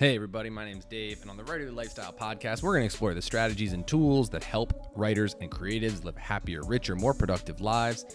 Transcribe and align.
Hey, 0.00 0.14
everybody, 0.14 0.48
my 0.48 0.64
name's 0.64 0.86
Dave, 0.86 1.20
and 1.20 1.30
on 1.30 1.36
the 1.36 1.42
Writerly 1.42 1.74
Lifestyle 1.74 2.10
Podcast, 2.10 2.62
we're 2.62 2.72
going 2.72 2.80
to 2.80 2.86
explore 2.86 3.12
the 3.12 3.20
strategies 3.20 3.74
and 3.74 3.86
tools 3.86 4.30
that 4.30 4.42
help 4.42 4.72
writers 4.96 5.36
and 5.42 5.50
creatives 5.50 6.02
live 6.04 6.16
happier, 6.16 6.62
richer, 6.62 6.96
more 6.96 7.12
productive 7.12 7.60
lives. 7.60 8.06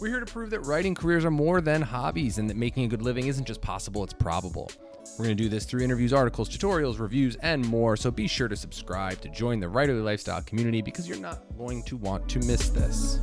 We're 0.00 0.08
here 0.08 0.20
to 0.20 0.24
prove 0.24 0.48
that 0.48 0.60
writing 0.60 0.94
careers 0.94 1.22
are 1.22 1.30
more 1.30 1.60
than 1.60 1.82
hobbies 1.82 2.38
and 2.38 2.48
that 2.48 2.56
making 2.56 2.84
a 2.84 2.88
good 2.88 3.02
living 3.02 3.26
isn't 3.26 3.44
just 3.44 3.60
possible, 3.60 4.02
it's 4.02 4.14
probable. 4.14 4.70
We're 5.18 5.26
going 5.26 5.36
to 5.36 5.42
do 5.42 5.50
this 5.50 5.66
through 5.66 5.82
interviews, 5.82 6.14
articles, 6.14 6.48
tutorials, 6.48 6.98
reviews, 6.98 7.36
and 7.42 7.62
more, 7.62 7.94
so 7.98 8.10
be 8.10 8.26
sure 8.26 8.48
to 8.48 8.56
subscribe 8.56 9.20
to 9.20 9.28
join 9.28 9.60
the 9.60 9.66
Writerly 9.66 10.02
Lifestyle 10.02 10.40
community 10.40 10.80
because 10.80 11.06
you're 11.06 11.18
not 11.18 11.42
going 11.58 11.82
to 11.82 11.98
want 11.98 12.26
to 12.30 12.38
miss 12.38 12.70
this. 12.70 13.20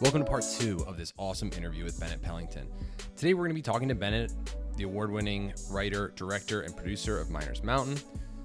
Welcome 0.00 0.20
to 0.20 0.28
part 0.28 0.44
two 0.60 0.84
of 0.86 0.96
this 0.96 1.12
awesome 1.16 1.50
interview 1.56 1.82
with 1.82 1.98
Bennett 1.98 2.22
Pellington. 2.22 2.68
Today, 3.16 3.34
we're 3.34 3.42
going 3.42 3.50
to 3.50 3.54
be 3.54 3.62
talking 3.62 3.88
to 3.88 3.96
Bennett 3.96 4.32
the 4.76 4.84
award 4.84 5.10
winning 5.10 5.52
writer, 5.70 6.12
director, 6.16 6.62
and 6.62 6.76
producer 6.76 7.18
of 7.18 7.30
Miners 7.30 7.62
Mountain. 7.62 7.98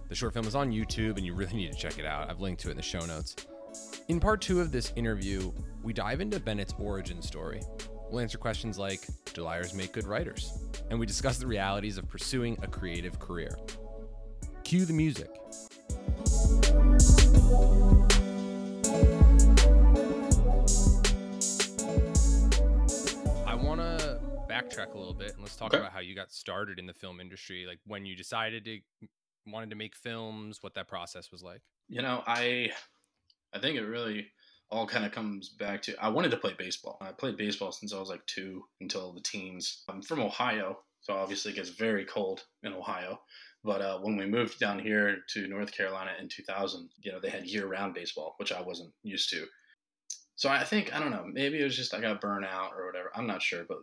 The 0.10 0.16
short 0.16 0.34
film 0.34 0.48
is 0.48 0.56
on 0.56 0.72
YouTube, 0.72 1.18
and 1.18 1.26
you 1.26 1.34
really 1.34 1.56
need 1.56 1.72
to 1.72 1.78
check 1.78 2.00
it 2.00 2.06
out. 2.06 2.30
I've 2.30 2.40
linked 2.40 2.62
to 2.62 2.70
it 2.70 2.72
in 2.72 2.78
the 2.78 2.84
show 2.84 3.06
notes. 3.06 3.36
In 4.08 4.20
part 4.20 4.42
two 4.42 4.62
of 4.62 4.72
this 4.72 4.94
interview, 4.96 5.52
we 5.84 5.94
dive 5.94 6.22
into 6.22 6.40
Bennett's 6.40 6.74
origin 6.80 7.22
story. 7.22 7.62
We'll 8.10 8.22
answer 8.22 8.38
questions 8.38 8.78
like 8.78 9.06
Do 9.34 9.44
liars 9.44 9.74
make 9.74 9.92
good 9.92 10.06
writers? 10.06 10.54
And 10.90 11.00
we 11.00 11.06
discuss 11.06 11.38
the 11.38 11.48
realities 11.48 11.98
of 11.98 12.08
pursuing 12.08 12.58
a 12.62 12.68
creative 12.68 13.20
career. 13.20 13.58
Cue 14.64 14.86
the 14.86 14.94
music. 14.94 15.30
Backtrack 24.58 24.94
a 24.94 24.98
little 24.98 25.14
bit 25.14 25.34
and 25.34 25.42
let's 25.42 25.56
talk 25.56 25.74
okay. 25.74 25.80
about 25.80 25.92
how 25.92 26.00
you 26.00 26.16
got 26.16 26.32
started 26.32 26.80
in 26.80 26.86
the 26.86 26.94
film 26.94 27.20
industry, 27.20 27.66
like 27.68 27.80
when 27.86 28.06
you 28.06 28.16
decided 28.16 28.66
to 28.66 28.80
wanted 29.52 29.70
to 29.70 29.76
make 29.76 29.96
films, 29.96 30.62
what 30.62 30.74
that 30.76 30.88
process 30.88 31.32
was 31.32 31.44
like. 31.44 31.62
You 31.88 32.02
know, 32.02 32.24
I 32.26 32.72
I 33.54 33.60
think 33.60 33.78
it 33.78 33.84
really 33.84 34.28
all 34.70 34.86
kind 34.86 35.06
of 35.06 35.12
comes 35.12 35.50
back 35.50 35.82
to 35.84 35.96
I 36.02 36.10
wanted 36.10 36.32
to 36.32 36.38
play 36.38 36.54
baseball. 36.58 36.98
I 37.02 37.12
played 37.12 37.38
baseball 37.38 37.72
since 37.72 37.94
I 37.94 38.00
was 38.00 38.10
like 38.10 38.26
2 38.28 38.62
until 38.82 39.14
the 39.14 39.22
teens. 39.22 39.84
I'm 39.88 40.02
from 40.02 40.20
Ohio, 40.20 40.80
so 41.02 41.14
obviously 41.14 41.54
it 41.54 41.56
gets 41.56 41.70
very 41.70 42.06
cold 42.06 42.44
in 42.64 42.74
Ohio. 42.74 43.20
But 43.64 43.82
uh, 43.82 44.00
when 44.00 44.18
we 44.18 44.26
moved 44.26 44.60
down 44.60 44.80
here 44.80 45.18
to 45.34 45.48
North 45.48 45.72
Carolina 45.72 46.12
in 46.20 46.30
2000, 46.30 46.90
you 47.02 47.12
know, 47.12 47.20
they 47.20 47.30
had 47.30 47.46
year-round 47.46 47.94
baseball, 47.94 48.36
which 48.38 48.52
I 48.52 48.62
wasn't 48.62 48.94
used 49.04 49.30
to. 49.32 49.46
So 50.36 50.50
I 50.50 50.64
think 50.64 50.96
I 50.96 51.00
don't 51.00 51.12
know. 51.12 51.26
Maybe 51.26 51.60
it 51.60 51.64
was 51.64 51.76
just 51.76 51.94
I 51.94 52.02
got 52.02 52.22
burnt 52.22 52.46
out 52.46 52.72
or 52.78 52.86
whatever. 52.86 53.12
I'm 53.16 53.28
not 53.28 53.42
sure, 53.42 53.66
but 53.68 53.80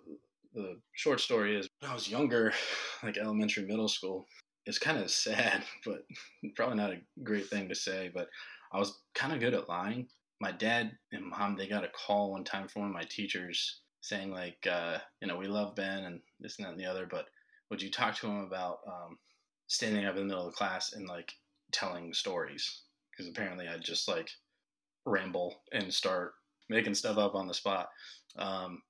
the 0.54 0.76
short 0.94 1.20
story 1.20 1.56
is 1.56 1.68
when 1.80 1.90
I 1.90 1.94
was 1.94 2.08
younger, 2.08 2.52
like 3.02 3.18
elementary, 3.18 3.66
middle 3.66 3.88
school, 3.88 4.24
it's 4.66 4.78
kind 4.78 4.98
of 4.98 5.10
sad, 5.10 5.64
but 5.84 6.04
probably 6.56 6.76
not 6.76 6.92
a 6.92 7.00
great 7.22 7.48
thing 7.48 7.68
to 7.68 7.74
say, 7.74 8.10
but 8.14 8.28
I 8.72 8.78
was 8.78 9.00
kind 9.14 9.32
of 9.32 9.40
good 9.40 9.54
at 9.54 9.68
lying. 9.68 10.08
My 10.40 10.52
dad 10.52 10.92
and 11.12 11.26
mom, 11.26 11.56
they 11.56 11.68
got 11.68 11.84
a 11.84 11.88
call 11.88 12.32
one 12.32 12.44
time 12.44 12.68
from 12.68 12.82
one 12.82 12.90
of 12.90 12.94
my 12.94 13.04
teachers 13.08 13.80
saying 14.00 14.30
like, 14.30 14.66
uh, 14.70 14.98
you 15.20 15.28
know, 15.28 15.36
we 15.36 15.46
love 15.46 15.76
Ben 15.76 16.04
and 16.04 16.20
this 16.40 16.58
and 16.58 16.66
that 16.66 16.72
and 16.72 16.80
the 16.80 16.86
other, 16.86 17.06
but 17.10 17.26
would 17.70 17.80
you 17.80 17.90
talk 17.90 18.14
to 18.16 18.26
him 18.26 18.40
about 18.40 18.78
um, 18.86 19.16
standing 19.68 20.04
up 20.04 20.16
in 20.16 20.22
the 20.22 20.26
middle 20.26 20.46
of 20.46 20.52
the 20.52 20.56
class 20.56 20.92
and 20.92 21.08
like 21.08 21.32
telling 21.72 22.12
stories? 22.12 22.82
Because 23.10 23.30
apparently 23.30 23.66
I'd 23.66 23.82
just 23.82 24.08
like 24.08 24.28
ramble 25.06 25.62
and 25.72 25.92
start 25.92 26.32
making 26.68 26.94
stuff 26.94 27.16
up 27.16 27.34
on 27.34 27.46
the 27.46 27.54
spot. 27.54 27.88
Um, 28.36 28.82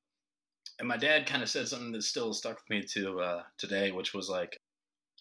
and 0.78 0.89
my 0.89 0.97
dad 0.97 1.27
kind 1.27 1.42
of 1.42 1.48
said 1.48 1.69
something 1.69 1.92
that 1.92 2.03
still 2.03 2.33
stuck 2.33 2.56
with 2.56 2.70
me 2.70 2.83
to 2.94 3.20
uh, 3.20 3.42
today, 3.58 3.92
which 3.92 4.14
was 4.14 4.28
like, 4.28 4.58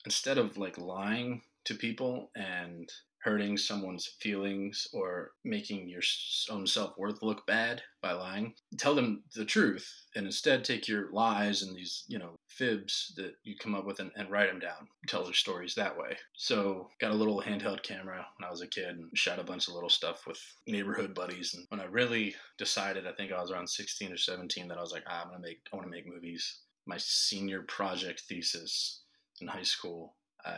instead 0.05 0.37
of 0.37 0.57
like 0.57 0.77
lying 0.77 1.41
to 1.65 1.75
people 1.75 2.31
and 2.36 2.89
hurting 3.23 3.58
someone's 3.58 4.16
feelings 4.20 4.88
or 4.92 5.32
making 5.45 5.88
your 5.88 6.02
own 6.50 6.67
self 6.67 6.98
worth 6.98 7.22
look 7.22 7.45
bad 7.48 7.82
by 8.02 8.11
lying. 8.11 8.54
Tell 8.78 8.94
them 8.94 9.23
the 9.34 9.45
truth 9.45 9.89
and 10.16 10.26
instead 10.26 10.64
take 10.64 10.88
your 10.88 11.10
lies 11.11 11.61
and 11.61 11.76
these, 11.76 12.04
you 12.08 12.20
know, 12.20 12.36
fibs 12.50 13.14
that 13.16 13.36
you 13.44 13.56
come 13.58 13.76
up 13.76 13.86
with 13.86 14.00
and, 14.00 14.11
and 14.17 14.30
write 14.30 14.50
them 14.50 14.60
down. 14.60 14.88
Tell 15.08 15.23
their 15.23 15.34
stories 15.34 15.73
that 15.76 15.98
way. 15.98 16.17
So, 16.36 16.89
got 17.00 17.11
a 17.11 17.16
little 17.16 17.42
handheld 17.42 17.82
camera 17.84 18.26
when 18.38 18.48
I 18.48 18.52
was 18.52 18.61
a 18.61 18.67
kid 18.67 18.89
and 18.89 19.10
shot 19.14 19.40
a 19.40 19.44
bunch 19.44 19.67
of 19.67 19.73
little 19.73 19.90
stuff 19.90 20.28
with 20.28 20.40
neighborhood 20.67 21.16
buddies. 21.16 21.54
And 21.54 21.66
when 21.70 21.80
I 21.80 21.86
really 21.86 22.36
decided, 22.58 23.08
I 23.08 23.14
think 23.14 23.32
I 23.32 23.42
was 23.42 23.52
around 23.52 23.70
16 23.70 24.11
or 24.11 24.17
17, 24.17 24.67
that 24.67 24.78
I 24.78 24.82
was 24.82 24.92
like, 24.92 25.04
ah, 25.08 25.22
I'm 25.23 25.30
gonna 25.30 25.40
make, 25.40 25.61
I 25.72 25.76
want 25.76 25.88
to 25.88 25.92
make 25.92 26.08
movies. 26.08 26.60
My 26.86 26.98
senior 26.98 27.61
project 27.61 28.23
thesis 28.28 29.04
in 29.40 29.48
high 29.48 29.64
school, 29.64 30.16
I 30.45 30.58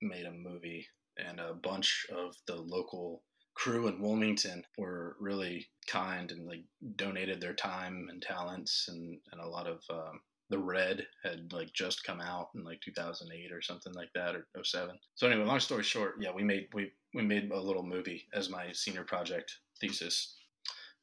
made 0.00 0.26
a 0.26 0.32
movie 0.32 0.86
and 1.18 1.40
a 1.40 1.54
bunch 1.54 2.06
of 2.14 2.34
the 2.46 2.56
local 2.56 3.22
crew 3.54 3.88
in 3.88 4.00
Wilmington 4.00 4.62
were 4.76 5.16
really 5.18 5.66
kind 5.88 6.30
and 6.30 6.46
like 6.46 6.62
donated 6.96 7.40
their 7.40 7.54
time 7.54 8.06
and 8.08 8.22
talents 8.22 8.86
and, 8.88 9.18
and 9.32 9.40
a 9.40 9.48
lot 9.48 9.66
of 9.66 9.80
um, 9.90 10.20
the 10.50 10.58
RED 10.58 11.06
had 11.24 11.52
like 11.52 11.72
just 11.72 12.04
come 12.04 12.20
out 12.20 12.48
in 12.54 12.64
like 12.64 12.80
2008 12.80 13.52
or 13.52 13.60
something 13.60 13.92
like 13.94 14.10
that 14.14 14.34
or 14.34 14.46
07 14.62 14.96
so 15.14 15.26
anyway 15.26 15.44
long 15.44 15.60
story 15.60 15.82
short 15.82 16.14
yeah 16.20 16.30
we 16.34 16.42
made 16.42 16.68
we 16.72 16.90
we 17.14 17.22
made 17.22 17.50
a 17.50 17.60
little 17.60 17.82
movie 17.82 18.26
as 18.32 18.48
my 18.48 18.70
senior 18.72 19.04
project 19.04 19.52
thesis 19.80 20.36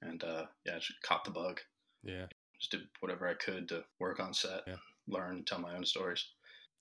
and 0.02 0.24
uh 0.24 0.44
yeah 0.66 0.76
just 0.76 0.94
caught 1.04 1.26
the 1.26 1.32
bug. 1.32 1.60
Yeah. 2.04 2.26
Just 2.60 2.72
did 2.72 2.82
whatever 3.02 3.28
i 3.28 3.34
could 3.34 3.68
to 3.70 3.84
work 4.00 4.20
on 4.20 4.34
set 4.34 4.62
yeah. 4.66 4.76
learn 5.08 5.44
tell 5.46 5.60
my 5.60 5.76
own 5.76 5.86
stories. 5.86 6.26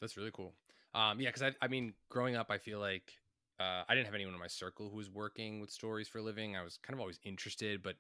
That's 0.01 0.17
really 0.17 0.33
cool. 0.33 0.55
Um 0.95 1.21
yeah 1.21 1.29
because 1.31 1.43
I, 1.43 1.53
I 1.61 1.69
mean 1.69 1.95
growing 2.11 2.37
up 2.37 2.51
i 2.51 2.59
feel 2.59 2.79
like 2.79 3.13
uh, 3.61 3.83
I 3.89 3.95
didn't 3.95 4.07
have 4.07 4.15
anyone 4.15 4.35
in 4.35 4.41
my 4.41 4.47
circle 4.47 4.91
who 4.91 4.97
was 4.97 5.11
working 5.11 5.61
with 5.61 5.71
stories 5.71 6.09
for 6.09 6.19
a 6.19 6.23
living. 6.23 6.57
I 6.57 6.63
was 6.63 6.79
kind 6.83 6.95
of 6.95 7.01
always 7.01 7.21
interested, 7.25 7.83
but 7.83 7.97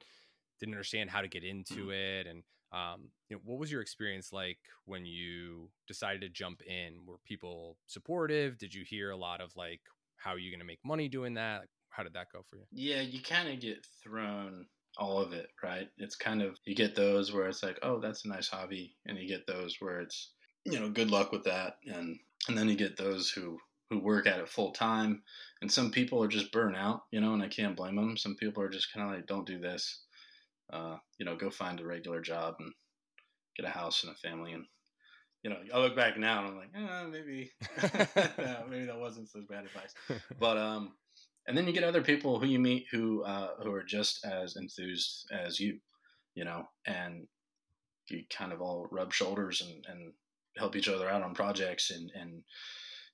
didn't 0.60 0.75
understand 0.75 1.10
how 1.10 1.20
to 1.20 1.28
get 1.28 1.44
into 1.44 1.87
mm. 1.87 1.92
it. 1.92 2.26
And 2.26 2.42
um, 2.72 3.10
you 3.28 3.37
know, 3.37 3.42
what 3.44 3.59
was 3.59 3.70
your 3.70 3.81
experience 3.81 4.32
like 4.32 4.59
when 4.84 5.04
you 5.06 5.70
decided 5.87 6.20
to 6.22 6.28
jump 6.28 6.62
in? 6.62 7.06
Were 7.06 7.19
people 7.25 7.76
supportive? 7.87 8.59
Did 8.59 8.75
you 8.75 8.84
hear 8.84 9.10
a 9.10 9.16
lot 9.16 9.41
of 9.41 9.54
like, 9.56 9.81
how 10.16 10.32
are 10.32 10.38
you 10.38 10.50
going 10.50 10.60
to 10.60 10.66
make 10.66 10.81
money 10.84 11.09
doing 11.09 11.34
that? 11.34 11.62
How 11.91 12.03
did 12.03 12.15
that 12.15 12.32
go 12.32 12.42
for 12.48 12.56
you? 12.56 12.65
Yeah, 12.72 13.00
you 13.03 13.22
kind 13.22 13.48
of 13.48 13.60
get 13.60 13.86
thrown 14.03 14.66
all 14.97 15.21
of 15.21 15.32
it, 15.32 15.48
right? 15.62 15.88
It's 15.98 16.16
kind 16.16 16.42
of 16.42 16.56
you 16.65 16.75
get 16.75 16.97
those 16.97 17.32
where 17.32 17.47
it's 17.47 17.62
like, 17.62 17.78
oh, 17.82 18.00
that's 18.00 18.25
a 18.25 18.28
nice 18.28 18.48
hobby, 18.48 18.97
and 19.06 19.19
you 19.19 19.28
get 19.28 19.47
those 19.47 19.76
where 19.81 20.00
it's 20.00 20.31
you 20.65 20.81
know, 20.81 20.88
good 20.88 21.10
luck 21.10 21.31
with 21.32 21.44
that, 21.44 21.76
and 21.86 22.19
and 22.48 22.56
then 22.56 22.69
you 22.69 22.76
get 22.76 22.97
those 22.97 23.31
who 23.31 23.59
who 23.91 24.00
work 24.00 24.27
at 24.27 24.41
it 24.41 24.49
full 24.49 24.72
time. 24.72 25.22
And 25.61 25.71
some 25.71 25.91
people 25.91 26.22
are 26.22 26.28
just 26.28 26.53
burnt 26.53 26.77
out, 26.77 27.03
you 27.11 27.21
know, 27.21 27.34
and 27.34 27.43
I 27.43 27.49
can't 27.49 27.77
blame 27.77 27.97
them. 27.97 28.17
Some 28.17 28.37
people 28.37 28.62
are 28.62 28.69
just 28.69 28.93
kind 28.93 29.06
of 29.06 29.15
like, 29.15 29.27
don't 29.27 29.47
do 29.47 29.59
this. 29.59 30.03
Uh, 30.72 30.97
you 31.19 31.27
know, 31.27 31.37
go 31.37 31.50
find 31.50 31.81
a 31.81 31.87
regular 31.87 32.21
job 32.21 32.56
and 32.59 32.72
get 33.56 33.67
a 33.67 33.71
house 33.71 34.03
and 34.03 34.12
a 34.12 34.17
family. 34.17 34.53
And, 34.53 34.65
you 35.43 35.50
know, 35.50 35.56
I 35.72 35.78
look 35.78 35.95
back 35.95 36.19
now 36.19 36.39
and 36.41 36.49
I'm 36.49 36.56
like, 36.56 36.71
eh, 36.75 37.06
maybe, 37.11 37.53
no, 38.39 38.65
maybe 38.69 38.87
that 38.87 38.99
wasn't 38.99 39.28
such 39.28 39.47
bad 39.49 39.65
advice. 39.65 39.95
But, 40.39 40.56
um, 40.56 40.95
and 41.47 41.56
then 41.56 41.66
you 41.66 41.75
get 41.75 41.84
other 41.84 42.03
people 42.03 42.41
who 42.41 42.47
you 42.47 42.59
meet 42.59 42.87
who, 42.91 43.22
uh, 43.25 43.51
who 43.62 43.72
are 43.72 43.84
just 43.84 44.25
as 44.25 44.56
enthused 44.56 45.28
as 45.31 45.61
you, 45.61 45.78
you 46.34 46.45
know, 46.45 46.65
and 46.87 47.27
you 48.09 48.25
kind 48.31 48.53
of 48.53 48.62
all 48.62 48.89
rub 48.91 49.12
shoulders 49.12 49.62
and, 49.62 49.84
and 49.89 50.12
help 50.56 50.75
each 50.77 50.89
other 50.89 51.09
out 51.09 51.22
on 51.22 51.34
projects 51.34 51.91
and, 51.91 52.11
and, 52.15 52.43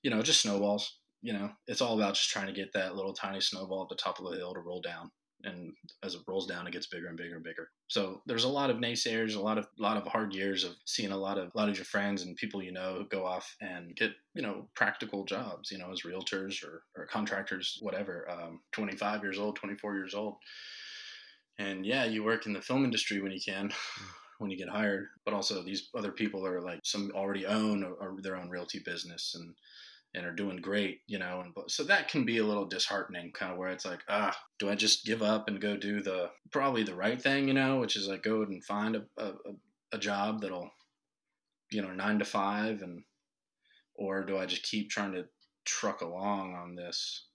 you 0.03 0.11
know, 0.11 0.23
just 0.23 0.43
snowballs. 0.43 0.99
You 1.23 1.35
know, 1.35 1.51
it's 1.67 1.83
all 1.83 1.99
about 1.99 2.15
just 2.15 2.31
trying 2.31 2.47
to 2.47 2.53
get 2.53 2.73
that 2.73 2.97
little 2.97 3.13
tiny 3.13 3.41
snowball 3.41 3.83
at 3.83 3.89
the 3.91 4.03
top 4.03 4.19
of 4.19 4.31
the 4.31 4.39
hill 4.39 4.55
to 4.55 4.61
roll 4.61 4.81
down. 4.81 5.11
And 5.43 5.73
as 6.03 6.15
it 6.15 6.21
rolls 6.27 6.47
down, 6.47 6.67
it 6.67 6.73
gets 6.73 6.87
bigger 6.87 7.09
and 7.09 7.17
bigger 7.17 7.37
and 7.37 7.45
bigger. 7.45 7.71
So 7.89 8.21
there's 8.27 8.45
a 8.45 8.49
lot 8.49 8.71
of 8.71 8.77
naysayers, 8.77 9.37
a 9.37 9.41
lot 9.41 9.59
of 9.59 9.67
lot 9.79 9.97
of 9.97 10.07
hard 10.07 10.35
years 10.35 10.65
of 10.65 10.73
seeing 10.85 11.13
a 11.13 11.17
lot 11.17 11.39
of 11.39 11.51
a 11.55 11.59
lot 11.59 11.69
of 11.69 11.77
your 11.77 11.87
friends 11.87 12.23
and 12.23 12.37
people 12.37 12.63
you 12.63 12.73
know 12.73 13.07
go 13.11 13.25
off 13.25 13.57
and 13.61 13.97
get 13.97 14.13
you 14.35 14.43
know 14.43 14.69
practical 14.75 15.25
jobs, 15.25 15.71
you 15.71 15.79
know, 15.79 15.91
as 15.91 16.03
realtors 16.03 16.63
or, 16.63 16.83
or 16.97 17.07
contractors, 17.07 17.79
whatever. 17.81 18.31
Um, 18.31 18.61
25 18.73 19.23
years 19.23 19.39
old, 19.39 19.57
24 19.57 19.95
years 19.95 20.15
old, 20.15 20.37
and 21.59 21.87
yeah, 21.87 22.05
you 22.05 22.23
work 22.23 22.47
in 22.47 22.53
the 22.53 22.63
film 22.63 22.85
industry 22.85 23.21
when 23.21 23.33
you 23.33 23.41
can. 23.41 23.73
When 24.39 24.51
you 24.51 24.57
get 24.57 24.71
hired 24.71 25.09
but 25.27 25.35
also 25.35 25.63
these 25.63 25.91
other 25.95 26.13
people 26.13 26.47
are 26.47 26.63
like 26.63 26.81
some 26.83 27.13
already 27.15 27.45
own 27.45 27.85
their 28.23 28.37
own 28.37 28.49
realty 28.49 28.79
business 28.83 29.37
and 29.39 29.55
and 30.15 30.27
are 30.27 30.35
doing 30.35 30.57
great, 30.57 31.01
you 31.07 31.19
know, 31.19 31.43
and 31.45 31.55
so 31.69 31.85
that 31.85 32.09
can 32.09 32.25
be 32.25 32.39
a 32.39 32.45
little 32.45 32.67
disheartening, 32.67 33.31
kind 33.33 33.53
of 33.53 33.59
where 33.59 33.69
it's 33.69 33.85
like, 33.85 34.01
ah, 34.09 34.37
do 34.59 34.69
I 34.69 34.75
just 34.75 35.05
give 35.05 35.23
up 35.23 35.49
and 35.49 35.61
go 35.61 35.77
do 35.77 36.03
the 36.03 36.31
probably 36.51 36.83
the 36.83 36.95
right 36.95 37.21
thing, 37.21 37.49
you 37.49 37.55
know, 37.55 37.79
which 37.79 37.97
is 37.97 38.09
like 38.09 38.23
go 38.23 38.43
and 38.43 38.65
find 38.65 38.97
a 38.97 39.05
a, 39.17 39.33
a 39.93 39.99
job 39.99 40.41
that'll, 40.41 40.71
you 41.71 41.83
know, 41.83 41.93
nine 41.93 42.19
to 42.19 42.25
five, 42.25 42.83
and 42.83 43.05
or 43.95 44.25
do 44.25 44.37
I 44.37 44.47
just 44.47 44.65
keep 44.65 44.91
trying 44.91 45.13
to 45.13 45.27
truck 45.65 46.01
along 46.01 46.55
on 46.55 46.75
this 46.75 47.27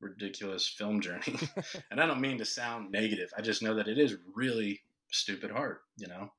ridiculous 0.00 0.66
film 0.66 1.00
journey? 1.00 1.38
and 1.90 2.00
I 2.00 2.06
don't 2.06 2.20
mean 2.20 2.38
to 2.38 2.44
sound 2.46 2.92
negative. 2.92 3.30
I 3.36 3.42
just 3.42 3.62
know 3.62 3.74
that 3.74 3.88
it 3.88 3.98
is 3.98 4.16
really 4.34 4.80
stupid 5.10 5.50
hard, 5.50 5.78
you 5.98 6.08
know, 6.08 6.32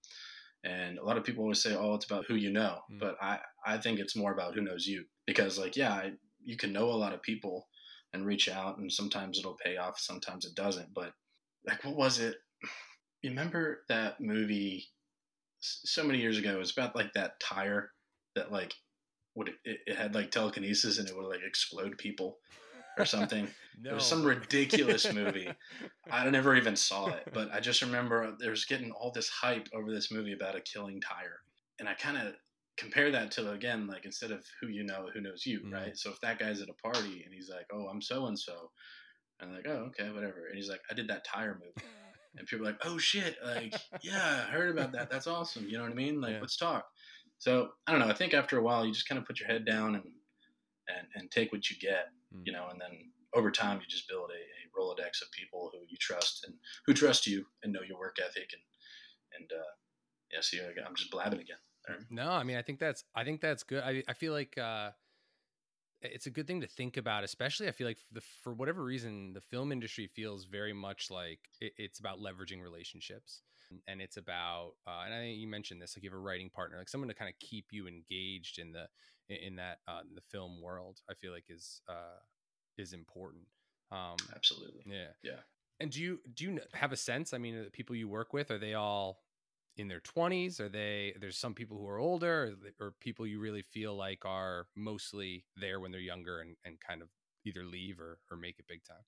And 0.63 0.97
a 0.97 1.03
lot 1.03 1.17
of 1.17 1.23
people 1.23 1.43
always 1.43 1.61
say, 1.61 1.75
"Oh, 1.75 1.95
it's 1.95 2.05
about 2.05 2.25
who 2.25 2.35
you 2.35 2.51
know," 2.51 2.81
Mm. 2.91 2.99
but 2.99 3.17
I 3.21 3.39
I 3.65 3.77
think 3.77 3.99
it's 3.99 4.15
more 4.15 4.33
about 4.33 4.53
who 4.55 4.61
knows 4.61 4.85
you 4.87 5.05
because 5.25 5.57
like 5.59 5.75
yeah, 5.75 5.93
I, 5.93 6.13
you 6.43 6.57
can 6.57 6.73
know 6.73 6.89
a 6.89 7.01
lot 7.03 7.13
of 7.13 7.21
people 7.21 7.67
and 8.13 8.25
reach 8.25 8.47
out, 8.47 8.77
and 8.77 8.91
sometimes 8.91 9.39
it'll 9.39 9.57
pay 9.63 9.77
off, 9.77 9.99
sometimes 9.99 10.45
it 10.45 10.55
doesn't. 10.55 10.93
But 10.93 11.13
like, 11.65 11.83
what 11.83 11.95
was 11.95 12.19
it? 12.19 12.35
You 13.21 13.29
remember 13.31 13.83
that 13.89 14.19
movie 14.19 14.89
so 15.59 16.03
many 16.03 16.19
years 16.19 16.37
ago? 16.37 16.53
It 16.55 16.59
was 16.59 16.71
about 16.71 16.95
like 16.95 17.13
that 17.13 17.39
tire 17.39 17.91
that 18.35 18.51
like 18.51 18.73
would 19.35 19.49
it, 19.63 19.79
it 19.85 19.97
had 19.97 20.13
like 20.13 20.31
telekinesis 20.31 20.99
and 20.99 21.09
it 21.09 21.15
would 21.15 21.25
like 21.27 21.41
explode 21.45 21.97
people 21.97 22.37
or 22.97 23.05
something. 23.05 23.47
no. 23.81 23.89
It 23.91 23.93
was 23.95 24.05
some 24.05 24.23
ridiculous 24.23 25.11
movie. 25.11 25.51
I 26.11 26.29
never 26.29 26.55
even 26.55 26.75
saw 26.75 27.09
it, 27.09 27.27
but 27.33 27.51
I 27.51 27.59
just 27.59 27.81
remember 27.81 28.35
there's 28.39 28.65
getting 28.65 28.91
all 28.91 29.11
this 29.11 29.29
hype 29.29 29.67
over 29.73 29.91
this 29.91 30.11
movie 30.11 30.33
about 30.33 30.55
a 30.55 30.61
killing 30.61 31.01
tire, 31.01 31.39
and 31.79 31.87
I 31.89 31.93
kind 31.93 32.17
of 32.17 32.33
compare 32.77 33.11
that 33.11 33.31
to 33.31 33.51
again 33.51 33.87
like 33.87 34.05
instead 34.05 34.31
of 34.31 34.43
who 34.59 34.67
you 34.67 34.83
know, 34.83 35.07
who 35.13 35.21
knows 35.21 35.45
you, 35.45 35.61
Mhm. 35.61 35.71
right? 35.73 35.97
So 35.97 36.11
if 36.11 36.19
that 36.21 36.39
guy's 36.39 36.61
at 36.61 36.69
a 36.69 36.73
party 36.73 37.23
and 37.23 37.33
he's 37.33 37.49
like, 37.49 37.65
"Oh, 37.71 37.87
I'm 37.87 38.01
so 38.01 38.27
and 38.27 38.37
so," 38.37 38.71
and 39.39 39.49
I'm 39.49 39.55
like, 39.55 39.67
"Oh, 39.67 39.91
okay, 39.91 40.09
whatever," 40.11 40.47
and 40.47 40.55
he's 40.55 40.69
like, 40.69 40.81
"I 40.89 40.93
did 40.93 41.07
that 41.07 41.25
tire 41.25 41.55
movie," 41.55 41.73
and 42.37 42.47
people 42.47 42.65
are 42.67 42.71
like, 42.71 42.81
"Oh 42.85 42.97
shit, 42.97 43.37
like 43.43 43.73
yeah, 44.03 44.45
I 44.47 44.51
heard 44.51 44.69
about 44.71 44.91
that. 44.93 45.09
That's 45.09 45.27
awesome." 45.27 45.65
You 45.67 45.77
know 45.77 45.83
what 45.83 45.91
I 45.91 45.95
mean? 45.95 46.21
Like, 46.21 46.33
Yeah. 46.33 46.39
let's 46.41 46.57
talk. 46.57 46.85
So 47.37 47.69
I 47.87 47.91
don't 47.91 47.99
know. 48.01 48.09
I 48.09 48.13
think 48.13 48.33
after 48.33 48.57
a 48.57 48.63
while, 48.63 48.85
you 48.85 48.93
just 48.93 49.07
kind 49.07 49.19
of 49.19 49.25
put 49.25 49.39
your 49.39 49.49
head 49.49 49.65
down 49.65 49.95
and 49.95 50.05
and 50.87 51.07
and 51.15 51.31
take 51.31 51.51
what 51.51 51.69
you 51.69 51.77
get 51.79 52.07
Mm. 52.35 52.41
you 52.45 52.51
know, 52.53 52.67
and 52.71 52.79
then 52.81 53.11
over 53.33 53.51
time 53.51 53.79
you 53.79 53.85
just 53.87 54.07
build 54.09 54.29
a, 54.31 54.33
a 54.33 54.63
Rolodex 54.79 55.21
of 55.21 55.31
people 55.31 55.69
who 55.71 55.79
you 55.89 55.97
trust 55.99 56.43
and 56.45 56.55
who 56.85 56.93
trust 56.93 57.27
you 57.27 57.45
and 57.63 57.71
know 57.73 57.81
your 57.87 57.97
work 57.99 58.17
ethic 58.19 58.49
and 58.53 58.61
and 59.39 59.51
uh, 59.51 59.71
yeah. 60.31 60.41
See, 60.41 60.59
I- 60.59 60.85
I'm 60.87 60.95
just 60.95 61.11
blabbing 61.11 61.39
again. 61.39 61.57
No, 62.09 62.29
I 62.29 62.43
mean, 62.43 62.55
I 62.57 62.61
think 62.61 62.79
that's 62.79 63.03
I 63.15 63.23
think 63.23 63.41
that's 63.41 63.63
good. 63.63 63.83
I 63.83 64.03
I 64.07 64.13
feel 64.13 64.33
like 64.33 64.57
uh, 64.57 64.91
it's 66.03 66.25
a 66.25 66.31
good 66.31 66.47
thing 66.47 66.61
to 66.61 66.67
think 66.67 66.97
about, 66.97 67.23
especially 67.23 67.67
I 67.67 67.71
feel 67.71 67.87
like 67.87 67.97
the, 68.11 68.21
for 68.43 68.53
whatever 68.53 68.83
reason, 68.83 69.33
the 69.33 69.41
film 69.41 69.71
industry 69.71 70.07
feels 70.07 70.45
very 70.45 70.73
much 70.73 71.09
like 71.09 71.39
it, 71.61 71.73
it's 71.77 71.99
about 71.99 72.19
leveraging 72.19 72.61
relationships, 72.61 73.41
and 73.87 74.01
it's 74.01 74.17
about 74.17 74.73
uh, 74.87 75.03
and 75.05 75.13
I 75.13 75.19
think 75.19 75.39
you 75.39 75.47
mentioned 75.47 75.81
this, 75.81 75.95
like 75.95 76.03
you 76.03 76.09
have 76.09 76.17
a 76.17 76.21
writing 76.21 76.49
partner, 76.49 76.77
like 76.77 76.89
someone 76.89 77.07
to 77.07 77.13
kind 77.13 77.29
of 77.29 77.39
keep 77.39 77.67
you 77.71 77.87
engaged 77.87 78.59
in 78.59 78.71
the 78.71 78.87
in, 79.29 79.37
in 79.37 79.55
that 79.55 79.79
uh, 79.87 80.01
the 80.13 80.21
film 80.21 80.61
world. 80.61 80.99
I 81.09 81.13
feel 81.13 81.31
like 81.31 81.45
is 81.49 81.81
uh, 81.89 82.19
is 82.77 82.93
important. 82.93 83.43
Um, 83.91 84.17
Absolutely. 84.35 84.83
yeah. 84.85 85.11
Yeah. 85.23 85.39
And 85.79 85.91
do 85.91 86.01
you 86.01 86.19
do 86.33 86.45
you 86.45 86.59
have 86.73 86.91
a 86.91 86.97
sense? 86.97 87.33
I 87.33 87.37
mean, 87.37 87.63
the 87.63 87.69
people 87.69 87.95
you 87.95 88.07
work 88.07 88.33
with 88.33 88.51
are 88.51 88.59
they 88.59 88.73
all 88.73 89.22
in 89.77 89.87
their 89.87 89.99
twenties? 90.01 90.59
Are 90.59 90.69
they? 90.69 91.15
There's 91.19 91.37
some 91.37 91.55
people 91.55 91.77
who 91.77 91.87
are 91.87 91.99
older, 91.99 92.55
or, 92.79 92.87
or 92.87 92.91
people 92.99 93.27
you 93.27 93.39
really 93.39 93.61
feel 93.61 93.95
like 93.95 94.25
are 94.25 94.67
mostly 94.75 95.45
there 95.55 95.79
when 95.79 95.91
they're 95.91 96.01
younger 96.01 96.41
and, 96.41 96.57
and 96.63 96.79
kind 96.79 97.01
of 97.01 97.09
either 97.45 97.63
leave 97.65 97.99
or, 97.99 98.19
or 98.31 98.37
make 98.37 98.59
it 98.59 98.67
big 98.67 98.83
time. 98.83 99.03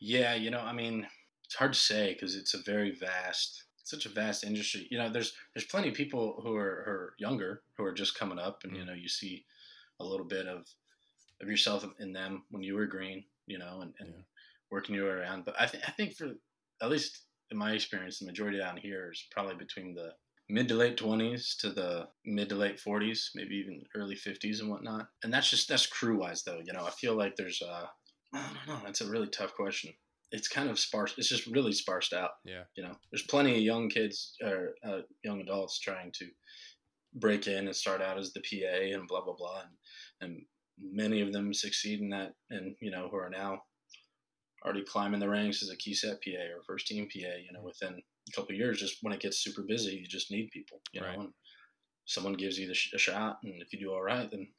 Yeah, 0.00 0.34
you 0.34 0.50
know, 0.50 0.60
I 0.60 0.72
mean, 0.72 1.08
it's 1.44 1.54
hard 1.54 1.72
to 1.72 1.78
say 1.78 2.12
because 2.14 2.34
it's 2.36 2.54
a 2.54 2.62
very 2.62 2.90
vast, 2.90 3.64
such 3.84 4.06
a 4.06 4.10
vast 4.10 4.44
industry. 4.44 4.86
You 4.90 4.98
know, 4.98 5.08
there's 5.08 5.36
there's 5.54 5.66
plenty 5.66 5.88
of 5.88 5.94
people 5.94 6.40
who 6.42 6.54
are, 6.56 6.82
who 6.84 6.90
are 6.90 7.14
younger 7.18 7.64
who 7.76 7.84
are 7.84 7.92
just 7.94 8.14
coming 8.18 8.38
up, 8.38 8.64
and 8.64 8.76
you 8.76 8.84
Mm. 8.84 8.84
know, 8.84 8.92
you 8.92 9.08
see 9.08 9.46
a 10.00 10.04
little 10.04 10.26
bit 10.26 10.46
of 10.46 10.66
of 11.42 11.48
yourself 11.48 11.84
in 12.00 12.12
them 12.12 12.46
when 12.50 12.62
you 12.62 12.74
were 12.76 12.86
green, 12.86 13.26
you 13.46 13.58
know, 13.58 13.82
and, 13.82 13.94
and 14.00 14.14
Yeah. 14.14 14.24
working 14.70 14.94
your 14.94 15.06
way 15.08 15.22
around. 15.22 15.44
But 15.44 15.60
I 15.60 15.66
think 15.66 15.88
I 15.88 15.92
think 15.92 16.16
for 16.16 16.34
at 16.82 16.90
least 16.90 17.26
in 17.54 17.58
my 17.58 17.72
experience, 17.72 18.18
the 18.18 18.26
majority 18.26 18.58
down 18.58 18.76
here 18.76 19.10
is 19.12 19.26
probably 19.30 19.54
between 19.54 19.94
the 19.94 20.10
mid 20.50 20.68
to 20.68 20.74
late 20.74 20.98
20s 20.98 21.56
to 21.58 21.70
the 21.70 22.08
mid 22.26 22.48
to 22.50 22.56
late 22.56 22.80
40s, 22.84 23.28
maybe 23.34 23.54
even 23.54 23.82
early 23.94 24.16
50s 24.16 24.60
and 24.60 24.68
whatnot. 24.68 25.06
And 25.22 25.32
that's 25.32 25.48
just 25.48 25.68
that's 25.68 25.86
crew 25.86 26.18
wise 26.18 26.42
though. 26.42 26.60
You 26.64 26.72
know, 26.72 26.84
I 26.84 26.90
feel 26.90 27.14
like 27.14 27.36
there's 27.36 27.62
uh 27.62 27.86
I 28.34 28.50
don't 28.66 28.74
know. 28.74 28.82
That's 28.84 29.00
a 29.00 29.08
really 29.08 29.28
tough 29.28 29.54
question. 29.54 29.92
It's 30.32 30.48
kind 30.48 30.68
of 30.68 30.80
sparse. 30.80 31.14
It's 31.16 31.28
just 31.28 31.46
really 31.46 31.72
sparsed 31.72 32.12
out. 32.12 32.30
Yeah. 32.44 32.64
You 32.76 32.82
know, 32.82 32.96
there's 33.10 33.22
plenty 33.22 33.52
of 33.52 33.62
young 33.62 33.88
kids 33.88 34.34
or 34.42 34.74
uh, 34.84 35.02
young 35.22 35.40
adults 35.40 35.78
trying 35.78 36.10
to 36.18 36.26
break 37.14 37.46
in 37.46 37.66
and 37.66 37.76
start 37.76 38.02
out 38.02 38.18
as 38.18 38.32
the 38.32 38.40
PA 38.40 38.96
and 38.96 39.06
blah 39.06 39.24
blah 39.24 39.36
blah, 39.38 39.60
and 39.60 39.70
and 40.20 40.42
many 40.82 41.20
of 41.20 41.32
them 41.32 41.54
succeed 41.54 42.00
in 42.00 42.08
that, 42.10 42.32
and 42.50 42.74
you 42.80 42.90
know, 42.90 43.08
who 43.08 43.16
are 43.16 43.30
now 43.30 43.62
already 44.64 44.84
climbing 44.84 45.20
the 45.20 45.28
ranks 45.28 45.62
as 45.62 45.70
a 45.70 45.76
key 45.76 45.94
set 45.94 46.22
PA 46.22 46.56
or 46.56 46.62
first 46.64 46.86
team 46.86 47.08
PA. 47.08 47.36
You 47.36 47.52
know, 47.52 47.62
within 47.62 47.94
a 48.28 48.32
couple 48.32 48.52
of 48.52 48.58
years, 48.58 48.80
just 48.80 48.98
when 49.02 49.12
it 49.12 49.20
gets 49.20 49.38
super 49.38 49.62
busy, 49.62 49.96
you 49.96 50.06
just 50.06 50.30
need 50.30 50.50
people. 50.50 50.82
You 50.92 51.00
Right. 51.00 51.18
know, 51.18 51.20
and 51.20 51.34
someone 52.06 52.34
gives 52.34 52.58
you 52.58 52.68
the 52.68 52.74
sh- 52.74 52.94
a 52.94 52.98
shot, 52.98 53.40
and 53.44 53.62
if 53.62 53.72
you 53.72 53.80
do 53.80 53.92
all 53.92 54.02
right, 54.02 54.30
then 54.30 54.54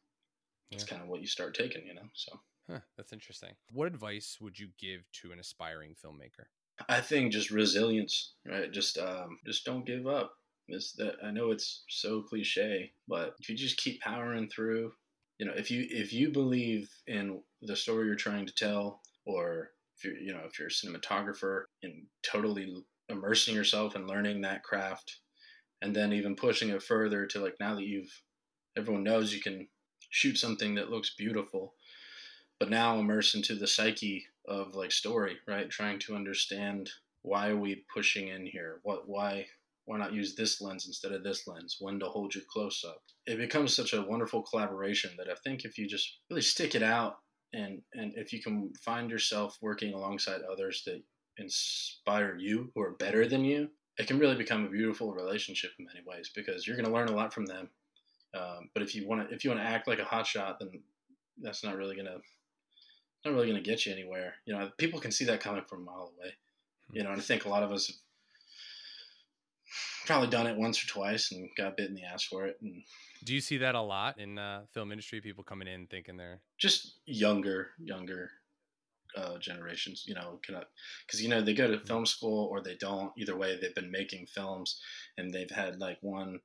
it's 0.76 0.84
Yeah. 0.84 0.86
kind 0.86 1.02
of 1.04 1.10
what 1.10 1.22
you 1.22 1.28
start 1.28 1.56
taking. 1.56 1.88
You 1.88 1.96
know, 1.96 2.10
so. 2.14 2.42
Huh, 2.70 2.82
that's 2.96 3.12
interesting. 3.14 3.56
What 3.72 3.88
advice 3.88 4.40
would 4.40 4.60
you 4.60 4.70
give 4.78 5.12
to 5.14 5.32
an 5.32 5.40
aspiring 5.40 5.96
filmmaker? 5.96 6.48
I 6.90 7.02
think 7.02 7.32
just 7.32 7.52
resilience, 7.52 8.36
right? 8.46 8.72
Just 8.72 8.98
um, 8.98 9.40
just 9.46 9.66
don't 9.66 9.86
give 9.86 10.08
up. 10.08 10.34
It's 10.68 10.94
that 10.94 11.16
I 11.24 11.32
know 11.32 11.52
it's 11.52 11.86
so 11.90 12.24
cliche, 12.24 12.94
but 13.08 13.36
if 13.40 13.50
you 13.50 13.56
just 13.56 13.78
keep 13.78 14.02
powering 14.02 14.50
through, 14.50 14.94
you 15.38 15.46
know, 15.46 15.54
if 15.54 15.70
you 15.72 15.86
if 15.90 16.12
you 16.12 16.32
believe 16.32 16.92
in 17.08 17.44
the 17.62 17.76
story 17.76 18.08
you're 18.08 18.16
trying 18.16 18.46
to 18.48 18.54
tell, 18.54 19.02
or 19.26 19.72
if 19.98 20.04
you're 20.04 20.18
you 20.18 20.34
know 20.34 20.44
if 20.46 20.60
you're 20.60 20.68
a 20.68 20.72
cinematographer 20.72 21.64
and 21.84 22.04
totally 22.24 22.84
immersing 23.10 23.56
yourself 23.56 23.96
and 23.96 24.08
learning 24.08 24.42
that 24.42 24.64
craft, 24.64 25.20
and 25.82 25.96
then 25.96 26.14
even 26.14 26.36
pushing 26.36 26.70
it 26.70 26.84
further 26.84 27.26
to 27.28 27.40
like 27.40 27.56
now 27.60 27.76
that 27.76 27.86
you've 27.86 28.22
everyone 28.78 29.04
knows 29.04 29.34
you 29.34 29.42
can 29.42 29.68
shoot 30.10 30.38
something 30.38 30.76
that 30.76 30.90
looks 30.90 31.16
beautiful 31.18 31.74
but 32.60 32.70
now 32.70 32.98
immerse 33.00 33.36
into 33.36 33.56
the 33.56 33.68
psyche 33.68 34.26
of 34.48 34.76
like 34.76 34.92
story 34.92 35.38
right? 35.48 35.70
Trying 35.70 36.00
to 36.00 36.16
understand 36.16 36.90
why 37.22 37.50
are 37.50 37.58
we 37.58 37.84
pushing 37.94 38.28
in 38.30 38.46
here? 38.46 38.80
What 38.84 39.08
why 39.08 39.48
why 39.86 39.98
not 39.98 40.14
use 40.14 40.36
this 40.36 40.62
lens 40.62 40.88
instead 40.88 41.12
of 41.12 41.24
this 41.24 41.48
lens? 41.48 41.78
When 41.80 42.00
to 42.00 42.06
hold 42.06 42.34
your 42.34 42.44
close 42.50 42.84
up? 42.88 43.02
It 43.28 43.38
becomes 43.38 43.76
such 43.76 43.94
a 43.94 44.02
wonderful 44.02 44.44
collaboration 44.44 45.12
that 45.18 45.30
i 45.30 45.36
think 45.44 45.66
if 45.66 45.78
you 45.78 45.88
just 45.88 46.20
really 46.30 46.42
stick 46.42 46.76
it 46.76 46.84
out 46.84 47.18
and 47.56 47.82
and 47.94 48.14
if 48.16 48.34
you 48.34 48.42
can 48.42 48.74
find 48.82 49.10
yourself 49.10 49.58
working 49.62 49.94
alongside 49.94 50.42
others 50.42 50.84
that 50.86 51.02
inspire 51.38 52.38
you 52.38 52.72
who 52.74 52.82
are 52.82 52.92
better 52.92 53.28
than 53.28 53.44
you 53.44 53.70
it 53.98 54.08
can 54.08 54.20
really 54.20 54.36
become 54.36 54.66
a 54.66 54.70
beautiful 54.70 55.14
relationship 55.14 55.72
in 55.80 55.86
many 55.86 56.02
ways 56.06 56.32
because 56.36 56.66
you're 56.66 56.78
going 56.78 56.88
to 56.88 56.94
learn 56.94 57.10
a 57.10 57.16
lot 57.16 57.34
from 57.34 57.46
them 57.46 57.70
um, 58.34 58.70
but 58.74 58.84
if 58.84 58.96
you 58.96 59.08
want 59.08 59.28
to 59.28 59.36
if 59.36 59.44
you 59.44 59.50
want 59.50 59.62
to 59.62 59.68
act 59.68 59.88
like 59.88 60.00
a 60.00 60.04
hotshot 60.04 60.60
then 60.60 60.70
that's 61.42 61.64
not 61.64 61.76
really 61.76 61.96
going 61.96 62.08
to 62.08 62.20
not 63.26 63.34
really 63.34 63.50
going 63.50 63.62
to 63.62 63.70
get 63.70 63.86
you 63.86 63.92
anywhere. 63.92 64.36
You 64.46 64.54
know, 64.54 64.70
people 64.78 65.00
can 65.00 65.12
see 65.12 65.26
that 65.26 65.42
coming 65.42 65.64
from 65.68 65.82
a 65.82 65.86
mile 65.86 66.14
away. 66.18 66.34
You 66.92 67.04
know, 67.04 67.10
and 67.10 67.20
I 67.20 67.24
think 67.24 67.46
a 67.46 67.50
lot 67.50 67.64
of 67.64 67.72
us 67.72 67.88
have 67.88 67.96
probably 70.06 70.30
done 70.30 70.48
it 70.48 70.58
once 70.58 70.84
or 70.84 70.88
twice 70.88 71.32
and 71.32 71.50
got 71.58 71.78
bit 71.78 71.90
in 71.90 71.96
the 71.96 72.04
ass 72.04 72.24
for 72.24 72.46
it. 72.46 72.58
And 72.62 72.84
Do 73.24 73.34
you 73.34 73.42
see 73.42 73.58
that 73.58 73.76
a 73.76 73.82
lot 73.82 74.20
in 74.20 74.38
uh, 74.38 74.62
film 74.74 74.92
industry? 74.92 75.22
People 75.22 75.44
coming 75.44 75.68
in 75.68 75.88
thinking 75.88 76.18
they're 76.18 76.42
just 76.58 77.00
younger, 77.06 77.70
younger 77.80 78.32
uh, 79.16 79.38
generations, 79.38 80.04
you 80.08 80.14
know, 80.14 80.40
because 81.06 81.22
you 81.22 81.30
know 81.30 81.42
they 81.42 81.54
go 81.54 81.68
to 81.68 81.80
film 81.86 82.06
school 82.06 82.48
or 82.52 82.62
they 82.62 82.76
don't. 82.76 83.12
Either 83.18 83.36
way, 83.36 83.58
they've 83.60 83.76
been 83.76 83.92
making 83.92 84.28
films 84.28 84.82
and 85.18 85.34
they've 85.34 85.52
had 85.52 85.80
like 85.80 85.98
one 86.02 86.40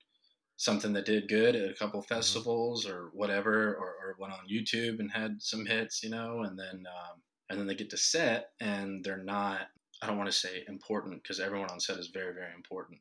something 0.57 0.93
that 0.93 1.07
did 1.07 1.27
good 1.27 1.57
at 1.57 1.71
a 1.71 1.75
couple 1.75 2.03
festivals 2.03 2.87
or 2.87 3.09
whatever, 3.15 3.75
or, 3.77 3.95
or 4.03 4.17
went 4.19 4.33
on 4.33 4.47
YouTube 4.47 5.01
and 5.01 5.11
had 5.11 5.41
some 5.41 5.65
hits, 5.65 6.03
you 6.03 6.11
know, 6.11 6.43
and 6.43 6.59
then 6.59 6.85
um, 6.87 7.21
and 7.49 7.59
then 7.59 7.67
they 7.67 7.75
get 7.75 7.91
to 7.91 7.97
set 7.97 8.51
and 8.61 9.05
they're 9.05 9.17
not. 9.17 9.63
I 10.03 10.07
don't 10.07 10.17
want 10.17 10.31
to 10.31 10.37
say 10.37 10.65
important 10.69 11.23
because 11.23 11.41
everyone 11.41 11.71
on 11.71 11.81
set 11.81 11.99
is 11.99 12.09
very 12.09 12.35
very 12.35 12.55
important, 12.55 13.01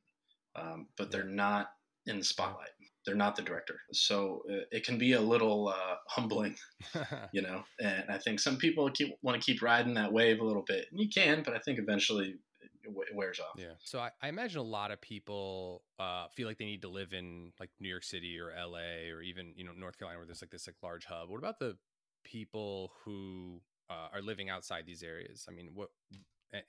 um, 0.55 0.87
but 0.97 1.11
they're 1.11 1.23
not 1.23 1.71
in 2.05 2.19
the 2.19 2.25
spotlight. 2.25 2.69
They're 3.05 3.15
not 3.15 3.35
the 3.35 3.41
director, 3.41 3.79
so 3.91 4.43
uh, 4.51 4.65
it 4.71 4.85
can 4.85 4.97
be 4.97 5.13
a 5.13 5.21
little 5.21 5.69
uh, 5.69 5.95
humbling 6.07 6.55
you 7.31 7.41
know. 7.41 7.63
And 7.79 8.05
I 8.09 8.17
think 8.17 8.39
some 8.39 8.57
people 8.57 8.89
keep 8.91 9.15
want 9.21 9.41
to 9.41 9.45
keep 9.45 9.61
riding 9.61 9.93
that 9.95 10.11
wave 10.11 10.41
a 10.41 10.43
little 10.43 10.63
bit, 10.67 10.85
and 10.91 10.99
you 10.99 11.07
can, 11.09 11.41
but 11.43 11.55
I 11.55 11.59
think 11.59 11.79
eventually 11.79 12.35
it, 12.83 13.15
wears 13.15 13.39
off. 13.39 13.55
Yeah. 13.57 13.73
So 13.83 13.99
I, 13.99 14.11
I 14.21 14.29
imagine 14.29 14.59
a 14.59 14.63
lot 14.63 14.91
of 14.91 15.01
people 15.01 15.83
uh, 15.99 16.27
feel 16.35 16.47
like 16.47 16.57
they 16.57 16.65
need 16.65 16.81
to 16.83 16.89
live 16.89 17.13
in 17.13 17.51
like 17.59 17.69
New 17.79 17.89
York 17.89 18.03
City 18.03 18.37
or 18.39 18.51
LA 18.55 19.11
or 19.13 19.21
even 19.21 19.53
you 19.55 19.63
know 19.63 19.71
North 19.77 19.97
Carolina 19.97 20.19
where 20.19 20.25
there's 20.25 20.41
like 20.41 20.51
this 20.51 20.67
like 20.67 20.75
large 20.83 21.05
hub. 21.05 21.29
What 21.29 21.37
about 21.37 21.59
the 21.59 21.77
people 22.23 22.91
who 23.03 23.61
uh, 23.89 24.07
are 24.13 24.21
living 24.21 24.49
outside 24.49 24.85
these 24.85 25.03
areas? 25.03 25.45
I 25.49 25.51
mean, 25.51 25.69
what 25.73 25.89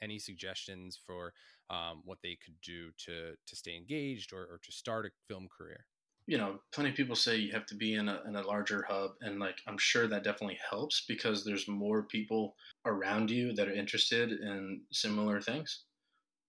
any 0.02 0.18
suggestions 0.18 0.98
for 1.06 1.32
um, 1.68 2.02
what 2.04 2.18
they 2.22 2.36
could 2.44 2.60
do 2.62 2.90
to 3.06 3.34
to 3.46 3.56
stay 3.56 3.76
engaged 3.76 4.32
or, 4.32 4.42
or 4.42 4.60
to 4.62 4.72
start 4.72 5.06
a 5.06 5.10
film 5.28 5.48
career? 5.56 5.86
You 6.26 6.38
know, 6.38 6.60
plenty 6.72 6.90
of 6.90 6.96
people 6.96 7.16
say 7.16 7.36
you 7.36 7.52
have 7.52 7.66
to 7.66 7.74
be 7.74 7.94
in 7.94 8.08
a, 8.08 8.20
in 8.28 8.36
a 8.36 8.42
larger 8.46 8.84
hub, 8.88 9.12
and 9.20 9.40
like 9.40 9.58
I'm 9.66 9.78
sure 9.78 10.06
that 10.06 10.24
definitely 10.24 10.58
helps 10.68 11.04
because 11.08 11.44
there's 11.44 11.66
more 11.66 12.04
people 12.04 12.54
around 12.86 13.30
you 13.30 13.52
that 13.54 13.68
are 13.68 13.72
interested 13.72 14.32
in 14.32 14.82
similar 14.92 15.40
things. 15.40 15.84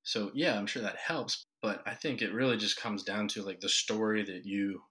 So 0.03 0.31
yeah, 0.33 0.57
I'm 0.57 0.67
sure 0.67 0.81
that 0.81 0.97
helps. 0.97 1.45
but 1.61 1.81
I 1.85 1.93
think 1.93 2.21
it 2.21 2.33
really 2.33 2.57
just 2.57 2.79
comes 2.79 3.03
down 3.03 3.27
to 3.29 3.43
like 3.43 3.59
the 3.59 3.69
story 3.69 4.23
that 4.23 4.45
you 4.45 4.81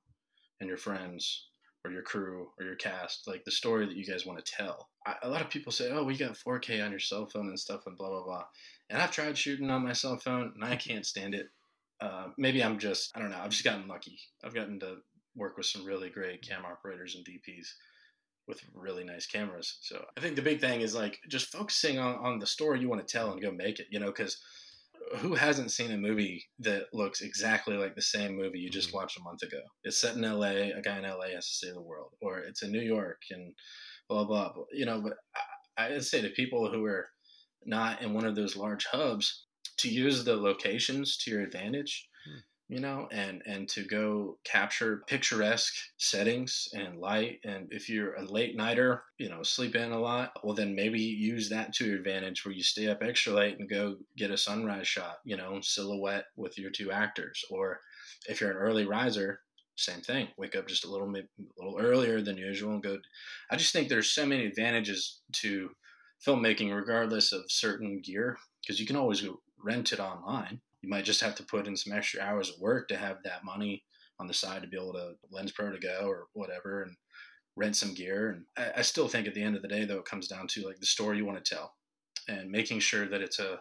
and 0.60 0.68
your 0.68 0.78
friends 0.78 1.49
or 1.84 1.90
your 1.90 2.02
crew 2.02 2.48
or 2.58 2.66
your 2.66 2.76
cast, 2.76 3.26
like 3.26 3.44
the 3.44 3.50
story 3.50 3.86
that 3.86 3.96
you 3.96 4.04
guys 4.04 4.26
want 4.26 4.44
to 4.44 4.52
tell. 4.52 4.90
I, 5.06 5.14
a 5.22 5.28
lot 5.28 5.40
of 5.40 5.50
people 5.50 5.72
say, 5.72 5.90
"Oh, 5.90 6.04
we 6.04 6.16
got 6.16 6.36
4K 6.36 6.84
on 6.84 6.90
your 6.90 7.00
cell 7.00 7.26
phone 7.26 7.48
and 7.48 7.58
stuff 7.58 7.86
and 7.86 7.96
blah 7.96 8.08
blah 8.08 8.24
blah," 8.24 8.44
and 8.90 9.00
I've 9.00 9.10
tried 9.12 9.38
shooting 9.38 9.70
on 9.70 9.84
my 9.84 9.92
cell 9.92 10.18
phone 10.18 10.52
and 10.54 10.64
I 10.64 10.76
can't 10.76 11.06
stand 11.06 11.34
it. 11.34 11.48
Uh, 12.00 12.28
maybe 12.38 12.62
I'm 12.62 12.78
just 12.78 13.10
I 13.16 13.20
don't 13.20 13.30
know. 13.30 13.40
I've 13.40 13.50
just 13.50 13.64
gotten 13.64 13.88
lucky. 13.88 14.18
I've 14.44 14.54
gotten 14.54 14.80
to 14.80 14.96
work 15.36 15.56
with 15.56 15.66
some 15.66 15.84
really 15.84 16.10
great 16.10 16.42
cam 16.42 16.64
operators 16.64 17.14
and 17.14 17.24
DPs 17.24 17.68
with 18.48 18.60
really 18.74 19.04
nice 19.04 19.26
cameras. 19.26 19.78
So 19.80 20.04
I 20.16 20.20
think 20.20 20.36
the 20.36 20.42
big 20.42 20.60
thing 20.60 20.80
is 20.80 20.94
like 20.94 21.20
just 21.28 21.52
focusing 21.52 21.98
on, 21.98 22.16
on 22.16 22.38
the 22.38 22.46
story 22.46 22.80
you 22.80 22.88
want 22.88 23.06
to 23.06 23.10
tell 23.10 23.30
and 23.30 23.40
go 23.40 23.52
make 23.52 23.78
it, 23.78 23.86
you 23.90 24.00
know, 24.00 24.06
because 24.06 24.38
who 25.18 25.34
hasn't 25.34 25.72
seen 25.72 25.90
a 25.90 25.96
movie 25.96 26.44
that 26.60 26.86
looks 26.92 27.20
exactly 27.20 27.76
like 27.76 27.94
the 27.94 28.02
same 28.02 28.36
movie 28.36 28.58
you 28.58 28.70
just 28.70 28.88
mm-hmm. 28.88 28.98
watched 28.98 29.18
a 29.18 29.22
month 29.22 29.42
ago? 29.42 29.60
It's 29.84 30.00
set 30.00 30.16
in 30.16 30.22
LA, 30.22 30.76
a 30.76 30.82
guy 30.82 30.98
in 30.98 31.04
LA 31.04 31.28
has 31.34 31.48
to 31.48 31.66
save 31.66 31.74
the 31.74 31.82
world, 31.82 32.12
or 32.20 32.38
it's 32.38 32.62
in 32.62 32.72
New 32.72 32.80
York 32.80 33.22
and 33.30 33.52
blah, 34.08 34.24
blah, 34.24 34.52
blah. 34.52 34.64
You 34.72 34.86
know, 34.86 35.00
but 35.00 35.14
I, 35.76 35.94
I'd 35.94 36.04
say 36.04 36.22
to 36.22 36.28
people 36.30 36.70
who 36.70 36.84
are 36.84 37.08
not 37.64 38.02
in 38.02 38.14
one 38.14 38.24
of 38.24 38.34
those 38.34 38.56
large 38.56 38.86
hubs 38.86 39.46
to 39.78 39.88
use 39.88 40.24
the 40.24 40.36
locations 40.36 41.16
to 41.18 41.30
your 41.30 41.42
advantage 41.42 42.08
you 42.70 42.78
know, 42.78 43.08
and 43.10 43.42
and 43.46 43.68
to 43.68 43.82
go 43.82 44.38
capture 44.44 45.02
picturesque 45.08 45.74
settings 45.98 46.68
and 46.72 47.00
light. 47.00 47.40
And 47.44 47.66
if 47.72 47.88
you're 47.88 48.14
a 48.14 48.22
late 48.22 48.56
nighter, 48.56 49.02
you 49.18 49.28
know, 49.28 49.42
sleep 49.42 49.74
in 49.74 49.90
a 49.90 49.98
lot, 49.98 50.32
well 50.44 50.54
then 50.54 50.76
maybe 50.76 51.00
use 51.00 51.50
that 51.50 51.74
to 51.74 51.86
your 51.86 51.96
advantage 51.96 52.44
where 52.44 52.54
you 52.54 52.62
stay 52.62 52.88
up 52.88 53.02
extra 53.02 53.32
late 53.32 53.58
and 53.58 53.68
go 53.68 53.96
get 54.16 54.30
a 54.30 54.38
sunrise 54.38 54.86
shot, 54.86 55.16
you 55.24 55.36
know, 55.36 55.58
silhouette 55.60 56.26
with 56.36 56.56
your 56.58 56.70
two 56.70 56.92
actors. 56.92 57.44
Or 57.50 57.80
if 58.28 58.40
you're 58.40 58.52
an 58.52 58.56
early 58.56 58.86
riser, 58.86 59.40
same 59.74 60.00
thing. 60.00 60.28
Wake 60.38 60.54
up 60.54 60.68
just 60.68 60.84
a 60.84 60.90
little 60.90 61.12
bit 61.12 61.28
a 61.40 61.64
little 61.64 61.80
earlier 61.80 62.22
than 62.22 62.36
usual 62.36 62.74
and 62.74 62.82
go. 62.82 62.98
I 63.50 63.56
just 63.56 63.72
think 63.72 63.88
there's 63.88 64.12
so 64.12 64.24
many 64.24 64.46
advantages 64.46 65.22
to 65.42 65.70
filmmaking, 66.24 66.72
regardless 66.72 67.32
of 67.32 67.50
certain 67.50 68.00
gear, 68.00 68.38
because 68.62 68.78
you 68.78 68.86
can 68.86 68.96
always 68.96 69.26
rent 69.60 69.92
it 69.92 69.98
online 69.98 70.60
you 70.82 70.88
might 70.88 71.04
just 71.04 71.20
have 71.20 71.34
to 71.36 71.44
put 71.44 71.66
in 71.66 71.76
some 71.76 71.92
extra 71.92 72.20
hours 72.22 72.48
of 72.48 72.60
work 72.60 72.88
to 72.88 72.96
have 72.96 73.18
that 73.24 73.44
money 73.44 73.84
on 74.18 74.26
the 74.26 74.34
side 74.34 74.62
to 74.62 74.68
be 74.68 74.76
able 74.76 74.92
to 74.92 75.12
LensProToGo 75.32 76.04
or 76.04 76.26
whatever 76.34 76.82
and 76.82 76.96
rent 77.56 77.76
some 77.76 77.94
gear. 77.94 78.30
And 78.30 78.44
I, 78.56 78.80
I, 78.80 78.82
still 78.82 79.08
think 79.08 79.26
at 79.26 79.34
the 79.34 79.42
end 79.42 79.56
of 79.56 79.62
the 79.62 79.68
day 79.68 79.84
though 79.84 79.98
it 79.98 80.04
comes 80.04 80.28
down 80.28 80.46
to 80.48 80.66
like 80.66 80.78
the 80.78 80.86
story 80.86 81.16
you 81.16 81.24
want 81.24 81.42
to 81.42 81.54
tell 81.54 81.74
and 82.28 82.50
making 82.50 82.80
sure 82.80 83.08
that 83.08 83.22
it's 83.22 83.38
a 83.38 83.60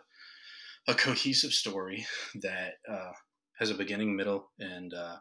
a 0.88 0.94
cohesive 0.94 1.52
story 1.52 2.06
that 2.42 2.74
uh, 2.90 3.12
has 3.60 3.70
a 3.70 3.76
beginning 3.76 4.16
middle 4.16 4.52
and 4.60 4.94
uh, 4.94 5.18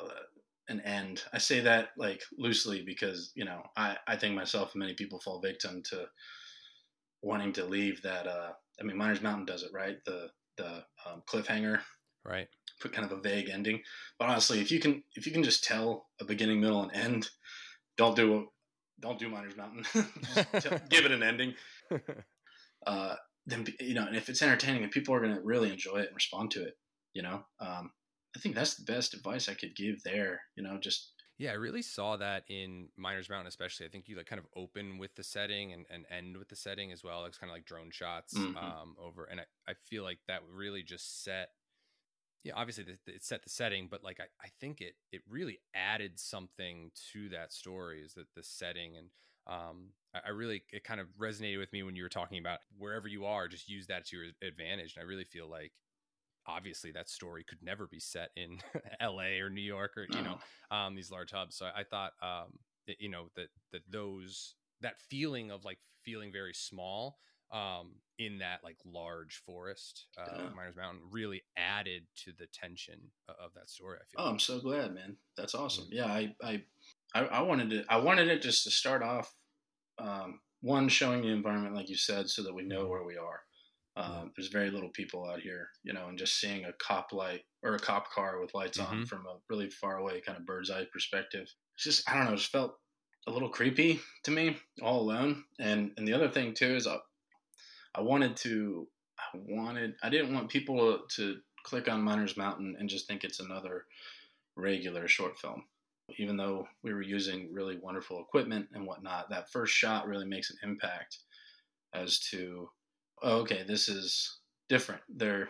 uh, 0.00 0.08
an 0.70 0.80
end. 0.82 1.22
I 1.32 1.38
say 1.38 1.60
that 1.60 1.88
like 1.98 2.22
loosely 2.38 2.82
because 2.86 3.32
you 3.34 3.44
know 3.44 3.62
i 3.76 3.96
i 4.06 4.16
think 4.16 4.34
myself 4.34 4.72
and 4.72 4.80
many 4.80 4.94
people 4.94 5.20
fall 5.20 5.40
victim 5.40 5.82
to 5.90 6.06
wanting 7.22 7.52
to 7.52 7.64
leave 7.64 8.00
that 8.02 8.26
uh 8.26 8.52
I 8.80 8.84
mean, 8.84 8.96
Miners 8.96 9.22
Mountain 9.22 9.46
does 9.46 9.62
it 9.62 9.72
right. 9.72 9.96
The 10.04 10.30
the 10.56 10.84
um, 11.06 11.22
cliffhanger, 11.28 11.80
right? 12.24 12.48
Put 12.80 12.92
kind 12.92 13.10
of 13.10 13.16
a 13.16 13.20
vague 13.20 13.48
ending. 13.48 13.82
But 14.18 14.28
honestly, 14.28 14.60
if 14.60 14.70
you 14.70 14.80
can 14.80 15.02
if 15.14 15.26
you 15.26 15.32
can 15.32 15.42
just 15.42 15.64
tell 15.64 16.08
a 16.20 16.24
beginning, 16.24 16.60
middle, 16.60 16.82
and 16.82 16.92
end, 16.94 17.30
don't 17.96 18.16
do 18.16 18.48
don't 19.00 19.18
do 19.18 19.28
Miners 19.28 19.56
Mountain. 19.56 19.84
tell, 20.60 20.80
give 20.88 21.04
it 21.04 21.12
an 21.12 21.22
ending. 21.22 21.54
Uh, 22.86 23.16
then 23.46 23.66
you 23.80 23.94
know, 23.94 24.06
and 24.06 24.16
if 24.16 24.28
it's 24.28 24.42
entertaining 24.42 24.82
and 24.82 24.92
people 24.92 25.14
are 25.14 25.20
going 25.20 25.34
to 25.34 25.42
really 25.42 25.70
enjoy 25.70 25.96
it 25.96 26.06
and 26.06 26.14
respond 26.14 26.50
to 26.52 26.62
it, 26.62 26.74
you 27.14 27.22
know, 27.22 27.42
um, 27.60 27.90
I 28.36 28.40
think 28.40 28.54
that's 28.54 28.76
the 28.76 28.90
best 28.90 29.14
advice 29.14 29.48
I 29.48 29.54
could 29.54 29.76
give 29.76 30.02
there. 30.04 30.40
You 30.56 30.62
know, 30.62 30.78
just 30.78 31.12
yeah, 31.40 31.52
I 31.52 31.54
really 31.54 31.80
saw 31.80 32.18
that 32.18 32.44
in 32.48 32.88
Miners 32.98 33.30
Mountain, 33.30 33.46
especially. 33.46 33.86
I 33.86 33.88
think 33.88 34.10
you 34.10 34.16
like 34.16 34.26
kind 34.26 34.38
of 34.38 34.44
open 34.54 34.98
with 34.98 35.14
the 35.14 35.24
setting 35.24 35.72
and, 35.72 35.86
and 35.88 36.04
end 36.10 36.36
with 36.36 36.50
the 36.50 36.54
setting 36.54 36.92
as 36.92 37.02
well. 37.02 37.24
It's 37.24 37.38
kind 37.38 37.50
of 37.50 37.56
like 37.56 37.64
drone 37.64 37.90
shots 37.90 38.34
mm-hmm. 38.34 38.58
um, 38.58 38.94
over, 39.02 39.24
and 39.24 39.40
I, 39.40 39.44
I 39.66 39.72
feel 39.88 40.02
like 40.02 40.18
that 40.28 40.42
really 40.54 40.82
just 40.82 41.24
set. 41.24 41.48
Yeah, 42.44 42.52
obviously 42.56 42.84
the, 42.84 42.98
it 43.06 43.24
set 43.24 43.42
the 43.42 43.48
setting, 43.48 43.88
but 43.90 44.04
like 44.04 44.20
I, 44.20 44.24
I 44.44 44.48
think 44.60 44.82
it 44.82 44.96
it 45.12 45.22
really 45.30 45.60
added 45.74 46.20
something 46.20 46.90
to 47.14 47.30
that 47.30 47.54
story. 47.54 48.02
Is 48.02 48.12
that 48.14 48.26
the 48.36 48.42
setting 48.42 48.98
and 48.98 49.08
um, 49.46 49.92
I, 50.14 50.20
I 50.26 50.30
really 50.30 50.62
it 50.74 50.84
kind 50.84 51.00
of 51.00 51.06
resonated 51.18 51.58
with 51.58 51.72
me 51.72 51.82
when 51.82 51.96
you 51.96 52.02
were 52.02 52.10
talking 52.10 52.38
about 52.38 52.58
wherever 52.76 53.08
you 53.08 53.24
are, 53.24 53.48
just 53.48 53.66
use 53.66 53.86
that 53.86 54.04
to 54.08 54.16
your 54.18 54.26
advantage. 54.46 54.94
And 54.94 55.02
I 55.02 55.06
really 55.06 55.24
feel 55.24 55.48
like 55.48 55.72
obviously 56.46 56.92
that 56.92 57.08
story 57.08 57.44
could 57.48 57.62
never 57.62 57.86
be 57.86 58.00
set 58.00 58.30
in 58.36 58.58
LA 59.02 59.40
or 59.42 59.50
New 59.50 59.60
York 59.60 59.92
or 59.96 60.06
you 60.10 60.22
know 60.22 60.38
um, 60.70 60.94
these 60.94 61.10
large 61.10 61.32
hubs. 61.32 61.56
So 61.56 61.66
I, 61.66 61.80
I 61.80 61.84
thought 61.84 62.12
um, 62.22 62.58
that, 62.86 63.00
you 63.00 63.08
know 63.08 63.26
that 63.36 63.48
that 63.72 63.82
those 63.90 64.54
that 64.80 64.98
feeling 65.08 65.50
of 65.50 65.64
like 65.64 65.78
feeling 66.04 66.32
very 66.32 66.54
small 66.54 67.18
um, 67.52 67.92
in 68.18 68.38
that 68.38 68.60
like 68.62 68.76
large 68.84 69.42
forest, 69.44 70.06
uh, 70.18 70.36
yeah. 70.36 70.48
Miners 70.54 70.76
Mountain, 70.76 71.02
really 71.10 71.42
added 71.56 72.02
to 72.24 72.32
the 72.38 72.46
tension 72.46 72.98
of 73.28 73.52
that 73.54 73.68
story. 73.68 73.98
I 74.00 74.04
feel. 74.04 74.26
Oh, 74.26 74.30
I'm 74.30 74.38
so 74.38 74.60
glad, 74.60 74.94
man. 74.94 75.16
That's 75.36 75.54
awesome. 75.54 75.84
Mm-hmm. 75.86 75.94
Yeah, 75.94 76.06
I, 76.06 76.34
I, 76.42 76.62
I, 77.14 77.24
I 77.26 77.42
wanted 77.42 77.72
it. 77.72 77.86
I 77.88 77.96
wanted 77.98 78.28
it 78.28 78.42
just 78.42 78.64
to 78.64 78.70
start 78.70 79.02
off. 79.02 79.34
Um, 79.98 80.40
one 80.62 80.88
showing 80.88 81.22
the 81.22 81.28
environment, 81.28 81.74
like 81.74 81.88
you 81.88 81.96
said, 81.96 82.28
so 82.28 82.42
that 82.42 82.54
we 82.54 82.62
know 82.62 82.82
mm-hmm. 82.82 82.90
where 82.90 83.04
we 83.04 83.16
are. 83.16 83.40
Um, 83.96 84.32
there's 84.36 84.48
very 84.48 84.70
little 84.70 84.90
people 84.90 85.28
out 85.28 85.40
here, 85.40 85.68
you 85.82 85.92
know, 85.92 86.06
and 86.08 86.18
just 86.18 86.40
seeing 86.40 86.64
a 86.64 86.72
cop 86.74 87.12
light 87.12 87.42
or 87.62 87.74
a 87.74 87.78
cop 87.78 88.10
car 88.12 88.40
with 88.40 88.54
lights 88.54 88.78
mm-hmm. 88.78 89.00
on 89.00 89.06
from 89.06 89.26
a 89.26 89.36
really 89.48 89.68
far 89.68 89.98
away 89.98 90.20
kind 90.20 90.38
of 90.38 90.46
bird's 90.46 90.70
eye 90.70 90.86
perspective. 90.92 91.48
It's 91.74 91.84
just, 91.84 92.08
I 92.08 92.14
don't 92.14 92.26
know, 92.26 92.32
it 92.32 92.36
just 92.36 92.52
felt 92.52 92.78
a 93.26 93.32
little 93.32 93.48
creepy 93.48 94.00
to 94.24 94.30
me 94.30 94.56
all 94.80 95.00
alone. 95.00 95.44
And, 95.58 95.90
and 95.96 96.06
the 96.06 96.12
other 96.12 96.28
thing 96.28 96.54
too 96.54 96.76
is 96.76 96.86
I, 96.86 96.98
I 97.94 98.00
wanted 98.00 98.36
to, 98.38 98.86
I 99.18 99.38
wanted, 99.48 99.94
I 100.02 100.08
didn't 100.08 100.32
want 100.32 100.48
people 100.48 101.00
to 101.16 101.36
click 101.64 101.88
on 101.88 102.02
Miners 102.02 102.36
Mountain 102.36 102.76
and 102.78 102.88
just 102.88 103.06
think 103.06 103.24
it's 103.24 103.40
another 103.40 103.84
regular 104.56 105.08
short 105.08 105.38
film. 105.38 105.64
Even 106.18 106.36
though 106.36 106.66
we 106.82 106.92
were 106.92 107.02
using 107.02 107.52
really 107.52 107.78
wonderful 107.80 108.20
equipment 108.20 108.66
and 108.72 108.86
whatnot, 108.86 109.30
that 109.30 109.50
first 109.50 109.74
shot 109.74 110.06
really 110.06 110.26
makes 110.26 110.50
an 110.50 110.56
impact 110.62 111.18
as 111.92 112.18
to 112.18 112.68
oh, 113.22 113.38
okay, 113.40 113.64
this 113.66 113.88
is 113.88 114.38
different. 114.68 115.02
They're, 115.08 115.48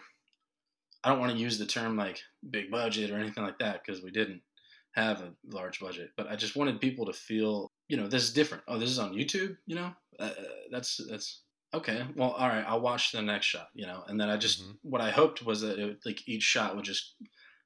I 1.03 1.09
don't 1.09 1.21
want 1.21 1.33
to 1.33 1.39
use 1.39 1.59
the 1.59 1.67
term 1.67 1.97
like 1.97 2.21
big 2.49 2.71
budget 2.71 3.11
or 3.11 3.19
anything 3.19 3.45
like 3.45 3.59
that 3.59 3.83
because 3.85 4.03
we 4.03 4.11
didn't 4.11 4.43
have 4.93 5.21
a 5.21 5.33
large 5.45 5.81
budget, 5.81 6.11
but 6.17 6.29
I 6.29 6.37
just 6.37 6.57
wanted 6.57 6.81
people 6.81 7.07
to 7.07 7.13
feel, 7.13 7.71
you 7.89 7.97
know, 7.97 8.09
this 8.09 8.25
is 8.25 8.33
different. 8.33 8.65
Oh, 8.69 8.79
this 8.79 8.91
is 8.91 8.99
on 8.99 9.15
YouTube, 9.15 9.57
you 9.67 9.77
know, 9.77 9.93
uh, 10.19 10.31
that's, 10.71 11.01
that's, 11.09 11.43
okay 11.73 12.05
well 12.17 12.31
all 12.31 12.49
right 12.49 12.65
i'll 12.67 12.81
watch 12.81 13.13
the 13.13 13.23
next 13.23 13.47
shot 13.47 13.69
you 13.75 13.87
know 13.87 14.03
and 14.09 14.21
then 14.21 14.29
i 14.29 14.37
just 14.37 14.63
mm-hmm. 14.63 14.73
what 14.83 15.01
i 15.01 15.11
hoped 15.11 15.45
was 15.45 15.61
that 15.61 15.79
it, 15.79 15.99
like 16.05 16.27
each 16.27 16.43
shot 16.43 16.75
would 16.75 16.85
just 16.85 17.15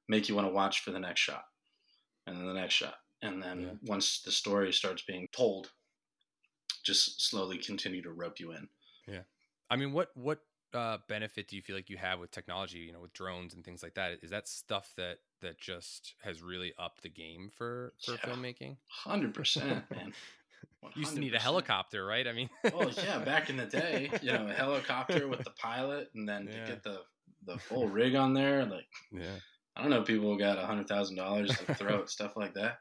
make 0.09 0.29
you 0.29 0.35
want 0.35 0.47
to 0.47 0.53
watch 0.53 0.81
for 0.81 0.91
the 0.91 0.99
next 0.99 1.21
shot 1.21 1.45
and 2.27 2.37
then 2.37 2.47
the 2.47 2.55
next 2.55 2.75
shot 2.75 2.95
and 3.23 3.43
then 3.43 3.61
yeah. 3.61 3.69
once 3.87 4.21
the 4.25 4.33
story 4.33 4.73
starts 4.73 5.03
being 5.07 5.27
told 5.35 5.71
just 6.85 7.27
slowly 7.27 7.57
continue 7.57 8.03
to 8.03 8.13
rope 8.13 8.39
you 8.39 8.53
in 8.53 8.69
yeah 9.09 9.23
I 9.71 9.77
mean, 9.77 9.93
what 9.93 10.11
what 10.15 10.41
uh, 10.73 10.99
benefit 11.09 11.49
do 11.49 11.57
you 11.57 11.63
feel 11.63 11.77
like 11.77 11.91
you 11.91 11.97
have 11.97 12.19
with 12.21 12.31
technology? 12.31 12.79
You 12.79 12.93
know, 12.93 13.01
with 13.01 13.13
drones 13.13 13.55
and 13.55 13.65
things 13.65 13.83
like 13.83 13.95
that. 13.95 14.19
Is 14.23 14.31
that 14.31 14.49
stuff 14.49 14.93
that 14.97 15.19
that 15.41 15.59
just 15.59 16.15
has 16.23 16.43
really 16.43 16.73
upped 16.79 17.03
the 17.03 17.09
game 17.09 17.51
for 17.57 17.93
for 18.05 18.13
yeah, 18.13 18.19
filmmaking? 18.19 18.77
Hundred 18.89 19.35
percent, 19.35 19.85
man. 19.91 20.13
100%. 20.83 20.97
You 20.97 21.01
used 21.01 21.15
to 21.15 21.21
need 21.21 21.35
a 21.35 21.39
helicopter, 21.39 22.05
right? 22.05 22.27
I 22.27 22.33
mean, 22.33 22.51
oh 22.75 22.91
yeah, 23.05 23.19
back 23.19 23.51
in 23.51 23.57
the 23.57 23.67
day, 23.67 24.11
you 24.23 24.33
know, 24.33 24.47
a 24.49 24.53
helicopter 24.53 25.29
with 25.29 25.45
the 25.45 25.51
pilot, 25.51 26.11
and 26.15 26.29
then 26.29 26.47
yeah. 26.47 26.65
to 26.65 26.71
get 26.71 26.83
the 26.83 27.01
the 27.47 27.59
full 27.59 27.89
rig 27.89 28.15
on 28.15 28.33
there, 28.33 28.65
like, 28.65 28.87
yeah, 29.13 29.37
I 29.77 29.83
don't 29.83 29.91
know, 29.91 30.03
people 30.03 30.37
got 30.37 30.59
a 30.59 30.67
hundred 30.67 30.89
thousand 30.89 31.17
dollars 31.17 31.57
to 31.57 31.75
throw 31.75 32.01
at 32.01 32.11
stuff 32.11 32.37
like 32.37 32.55
that. 32.55 32.79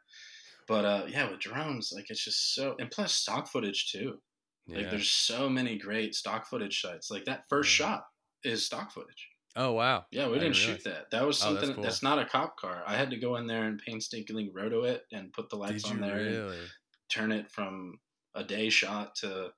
But 0.68 0.86
uh, 0.86 1.04
yeah, 1.08 1.30
with 1.30 1.40
drones, 1.40 1.92
like 1.94 2.10
it's 2.10 2.24
just 2.24 2.56
so, 2.56 2.76
and 2.80 2.90
plus 2.90 3.14
stock 3.14 3.48
footage 3.48 3.92
too. 3.92 4.20
Yeah. 4.68 4.78
Like 4.78 4.92
there's 4.92 5.10
so 5.10 5.50
many 5.50 5.78
great 5.78 6.16
stock 6.16 6.46
footage 6.46 6.82
sites. 6.82 7.12
Like 7.12 7.26
that 7.26 7.44
first 7.50 7.78
yeah. 7.80 7.86
shot 7.86 8.04
is 8.44 8.66
stock 8.66 8.92
footage. 8.92 9.30
Oh 9.56 9.74
wow! 9.74 10.06
Yeah, 10.12 10.28
we 10.30 10.38
I 10.38 10.40
didn't 10.40 10.56
shoot 10.56 10.84
that. 10.86 11.12
That 11.12 11.28
was 11.28 11.38
something 11.38 11.58
oh, 11.58 11.62
that's, 11.62 11.76
cool. 11.76 11.84
that's, 11.84 12.04
not 12.04 12.18
a 12.18 12.26
cop 12.26 12.58
car. 12.58 12.82
I 12.88 12.96
had 12.96 13.12
to 13.12 13.18
go 13.18 13.36
in 13.36 13.46
there 13.46 13.66
and 13.66 13.80
painstakingly 13.80 14.50
roto 14.52 14.84
it 14.84 15.04
and 15.12 15.32
put 15.32 15.50
the 15.50 15.58
lights 15.58 15.86
on 15.86 16.02
there 16.02 16.16
really? 16.16 16.58
and 16.58 16.68
turn 17.10 17.32
it 17.32 17.52
from 17.52 18.00
a 18.34 18.44
day 18.44 18.70
shot 18.70 19.16
to 19.18 19.52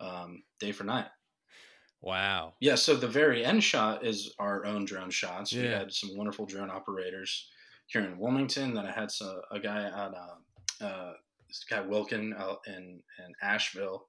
um, 0.00 0.42
day 0.60 0.72
for 0.72 0.84
night. 0.84 1.08
Wow. 2.00 2.54
Yeah. 2.60 2.76
So 2.76 2.96
the 2.96 3.08
very 3.08 3.44
end 3.44 3.62
shot 3.62 4.06
is 4.06 4.34
our 4.38 4.64
own 4.64 4.86
drone 4.86 5.10
shots. 5.10 5.52
Yeah. 5.52 5.62
We 5.62 5.68
had 5.68 5.92
some 5.92 6.16
wonderful 6.16 6.46
drone 6.46 6.70
operators 6.70 7.50
here 7.86 8.02
in 8.02 8.18
Wilmington. 8.18 8.74
Then 8.74 8.86
I 8.86 8.92
had 8.92 9.10
some, 9.10 9.40
a 9.50 9.60
guy 9.60 9.84
on 9.84 10.14
uh, 10.14 10.84
uh, 10.84 11.12
this 11.48 11.64
guy 11.68 11.80
Wilkin 11.82 12.34
out 12.38 12.60
in 12.66 13.02
in 13.18 13.32
Asheville 13.42 14.06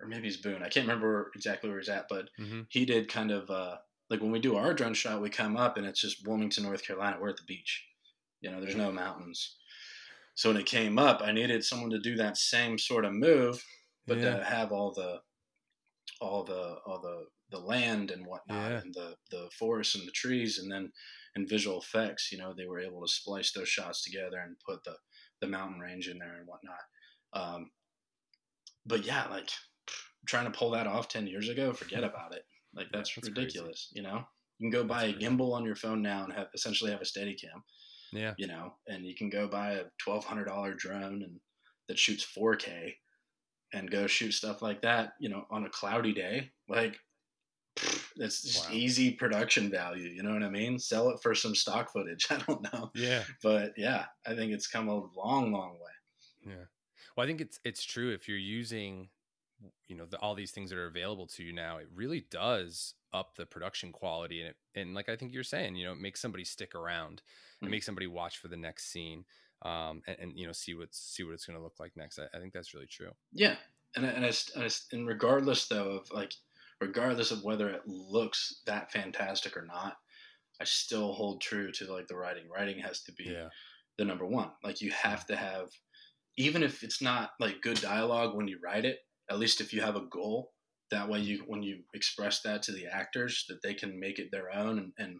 or 0.00 0.08
maybe 0.08 0.24
he's 0.24 0.36
Boone. 0.36 0.62
I 0.62 0.68
can't 0.68 0.86
remember 0.86 1.30
exactly 1.34 1.70
where 1.70 1.78
he's 1.78 1.88
at, 1.88 2.06
but 2.08 2.28
mm-hmm. 2.40 2.62
he 2.68 2.84
did 2.84 3.08
kind 3.08 3.30
of 3.30 3.48
uh, 3.50 3.76
like 4.10 4.20
when 4.20 4.32
we 4.32 4.40
do 4.40 4.56
our 4.56 4.74
drone 4.74 4.94
shot, 4.94 5.22
we 5.22 5.30
come 5.30 5.56
up 5.56 5.76
and 5.76 5.86
it's 5.86 6.00
just 6.00 6.26
Wilmington, 6.26 6.64
North 6.64 6.84
Carolina. 6.86 7.16
We're 7.20 7.30
at 7.30 7.36
the 7.36 7.42
beach. 7.46 7.84
You 8.40 8.50
know, 8.50 8.60
there's 8.60 8.76
no 8.76 8.92
mountains. 8.92 9.56
So 10.34 10.50
when 10.50 10.58
it 10.58 10.66
came 10.66 10.98
up, 10.98 11.22
I 11.22 11.32
needed 11.32 11.64
someone 11.64 11.90
to 11.90 12.00
do 12.00 12.16
that 12.16 12.36
same 12.36 12.78
sort 12.78 13.04
of 13.04 13.12
move, 13.14 13.64
but 14.06 14.18
Yeah. 14.18 14.36
to 14.36 14.44
have 14.44 14.72
all 14.72 14.92
the 14.92 15.20
all 16.20 16.44
the 16.44 16.76
all 16.86 17.00
the 17.00 17.26
the 17.50 17.58
land 17.58 18.10
and 18.10 18.26
whatnot 18.26 18.70
Yeah. 18.70 18.80
and 18.80 18.94
the 18.94 19.16
the 19.30 19.48
forests 19.58 19.94
and 19.94 20.06
the 20.06 20.12
trees 20.12 20.58
and 20.58 20.70
then 20.70 20.92
in 21.36 21.46
visual 21.48 21.80
effects, 21.80 22.30
you 22.30 22.38
know, 22.38 22.52
they 22.52 22.66
were 22.66 22.80
able 22.80 23.00
to 23.02 23.12
splice 23.12 23.52
those 23.52 23.68
shots 23.68 24.02
together 24.02 24.38
and 24.38 24.56
put 24.66 24.84
the 24.84 24.96
the 25.40 25.46
mountain 25.46 25.80
range 25.80 26.08
in 26.08 26.18
there 26.18 26.36
and 26.36 26.46
whatnot. 26.46 26.84
Um, 27.32 27.70
but 28.86 29.04
yeah, 29.04 29.26
like 29.28 29.50
trying 30.26 30.44
to 30.50 30.56
pull 30.58 30.70
that 30.70 30.86
off 30.86 31.08
ten 31.08 31.26
years 31.26 31.48
ago, 31.48 31.72
forget 31.72 32.04
about 32.04 32.34
it. 32.34 32.42
Like 32.74 32.86
that's, 32.92 33.14
that's 33.14 33.28
crazy. 33.28 33.40
ridiculous. 33.40 33.90
You 33.94 34.02
know, 34.02 34.24
you 34.58 34.70
can 34.70 34.70
go 34.70 34.84
buy 34.86 35.04
a 35.04 35.12
crazy. 35.12 35.26
gimbal 35.26 35.52
on 35.52 35.64
your 35.64 35.76
phone 35.76 36.02
now 36.02 36.24
and 36.24 36.32
have 36.32 36.48
essentially 36.54 36.90
have 36.90 37.00
a 37.00 37.04
steady 37.04 37.34
cam 37.34 37.62
Yeah. 38.12 38.34
you 38.38 38.46
know, 38.46 38.74
and 38.88 39.04
you 39.06 39.14
can 39.14 39.30
go 39.30 39.46
buy 39.48 39.72
a 39.72 39.84
twelve 39.98 40.24
hundred 40.24 40.44
dollar 40.46 40.74
drone 40.74 41.22
and 41.22 41.38
that 41.88 41.98
shoots 41.98 42.22
four 42.24 42.56
K 42.56 42.96
and 43.72 43.90
go 43.90 44.06
shoot 44.06 44.32
stuff 44.32 44.62
like 44.62 44.82
that, 44.82 45.12
you 45.20 45.28
know, 45.28 45.44
on 45.50 45.66
a 45.66 45.70
cloudy 45.70 46.12
day. 46.14 46.50
Like 46.68 46.96
that's 48.16 48.42
just 48.42 48.68
Wow. 48.68 48.74
easy 48.74 49.10
production 49.12 49.68
value, 49.70 50.08
you 50.08 50.22
know 50.22 50.32
what 50.32 50.44
I 50.44 50.48
mean? 50.50 50.78
Sell 50.78 51.10
it 51.10 51.18
for 51.22 51.34
some 51.34 51.54
stock 51.54 51.92
footage. 51.92 52.26
I 52.30 52.36
don't 52.38 52.62
know. 52.72 52.90
Yeah. 52.94 53.24
But 53.42 53.72
yeah, 53.76 54.06
I 54.26 54.34
think 54.36 54.52
it's 54.52 54.68
come 54.68 54.88
a 54.88 54.94
long, 55.16 55.52
long 55.52 55.72
way. 55.74 56.52
Yeah. 56.52 56.64
Well, 57.16 57.24
I 57.24 57.26
think 57.28 57.40
it's 57.40 57.58
it's 57.64 57.84
true 57.84 58.12
if 58.12 58.28
you're 58.28 58.36
using 58.38 59.08
you 59.88 59.96
know 59.96 60.06
the, 60.06 60.18
all 60.18 60.34
these 60.34 60.50
things 60.52 60.70
that 60.70 60.78
are 60.78 60.86
available 60.86 61.26
to 61.26 61.42
you 61.44 61.52
now 61.52 61.78
it 61.78 61.88
really 61.92 62.20
does 62.30 62.94
up 63.12 63.34
the 63.36 63.46
production 63.46 63.92
quality 63.92 64.40
and 64.40 64.50
it, 64.50 64.56
and 64.74 64.94
like 64.94 65.08
I 65.08 65.16
think 65.16 65.32
you're 65.32 65.42
saying 65.44 65.76
you 65.76 65.84
know 65.84 65.92
it 65.92 66.00
makes 66.00 66.20
somebody 66.20 66.44
stick 66.44 66.74
around 66.74 67.22
it 67.64 67.68
Mhm. 67.68 67.70
makes 67.70 67.86
somebody 67.86 68.06
watch 68.06 68.38
for 68.38 68.48
the 68.48 68.56
next 68.56 68.86
scene 68.86 69.24
um 69.62 70.02
and, 70.06 70.18
and 70.18 70.38
you 70.38 70.46
know 70.46 70.52
see 70.52 70.74
what's 70.74 70.98
see 70.98 71.22
what 71.24 71.34
it's 71.34 71.46
going 71.46 71.58
to 71.58 71.62
look 71.62 71.78
like 71.80 71.96
next 71.96 72.18
I, 72.18 72.26
I 72.34 72.40
think 72.40 72.52
that's 72.52 72.74
really 72.74 72.86
true 72.86 73.12
Yeah. 73.32 73.56
And, 73.96 74.04
and, 74.04 74.24
I, 74.24 74.32
and, 74.54 74.64
I, 74.64 74.68
and 74.92 75.06
regardless 75.06 75.68
though 75.68 75.92
of 75.98 76.10
like, 76.10 76.34
regardless 76.80 77.30
of 77.30 77.44
whether 77.44 77.68
it 77.70 77.86
looks 77.86 78.62
that 78.66 78.90
fantastic 78.90 79.56
or 79.56 79.62
not, 79.64 79.96
I 80.60 80.64
still 80.64 81.14
hold 81.14 81.42
true 81.42 81.72
to 81.72 81.92
like 81.92 82.08
the 82.08 82.16
writing. 82.16 82.48
Writing 82.48 82.80
has 82.80 83.02
to 83.04 83.12
be 83.12 83.40
yeah 83.40 83.50
the 83.98 84.04
number 84.06 84.26
one. 84.26 84.52
Like 84.64 84.80
you 84.80 84.92
have 84.92 85.26
to 85.28 85.36
have, 85.36 85.70
even 86.36 86.62
if 86.62 86.84
it's 86.84 87.02
not 87.02 87.32
like 87.40 87.62
good 87.62 87.80
dialogue 87.80 88.36
when 88.36 88.48
you 88.48 88.60
write 88.62 88.84
it, 88.84 89.00
at 89.30 89.38
least 89.38 89.60
if 89.60 89.72
you 89.72 89.80
have 89.80 89.96
a 89.96 90.06
goal, 90.10 90.52
that 90.90 91.08
way 91.08 91.18
you 91.18 91.42
when 91.46 91.62
you 91.62 91.80
express 91.94 92.40
that 92.42 92.62
to 92.62 92.72
the 92.72 92.86
actors, 92.86 93.44
that 93.48 93.62
they 93.62 93.74
can 93.74 93.98
make 93.98 94.18
it 94.18 94.30
their 94.30 94.54
own. 94.54 94.78
And, 94.78 94.92
and 94.98 95.18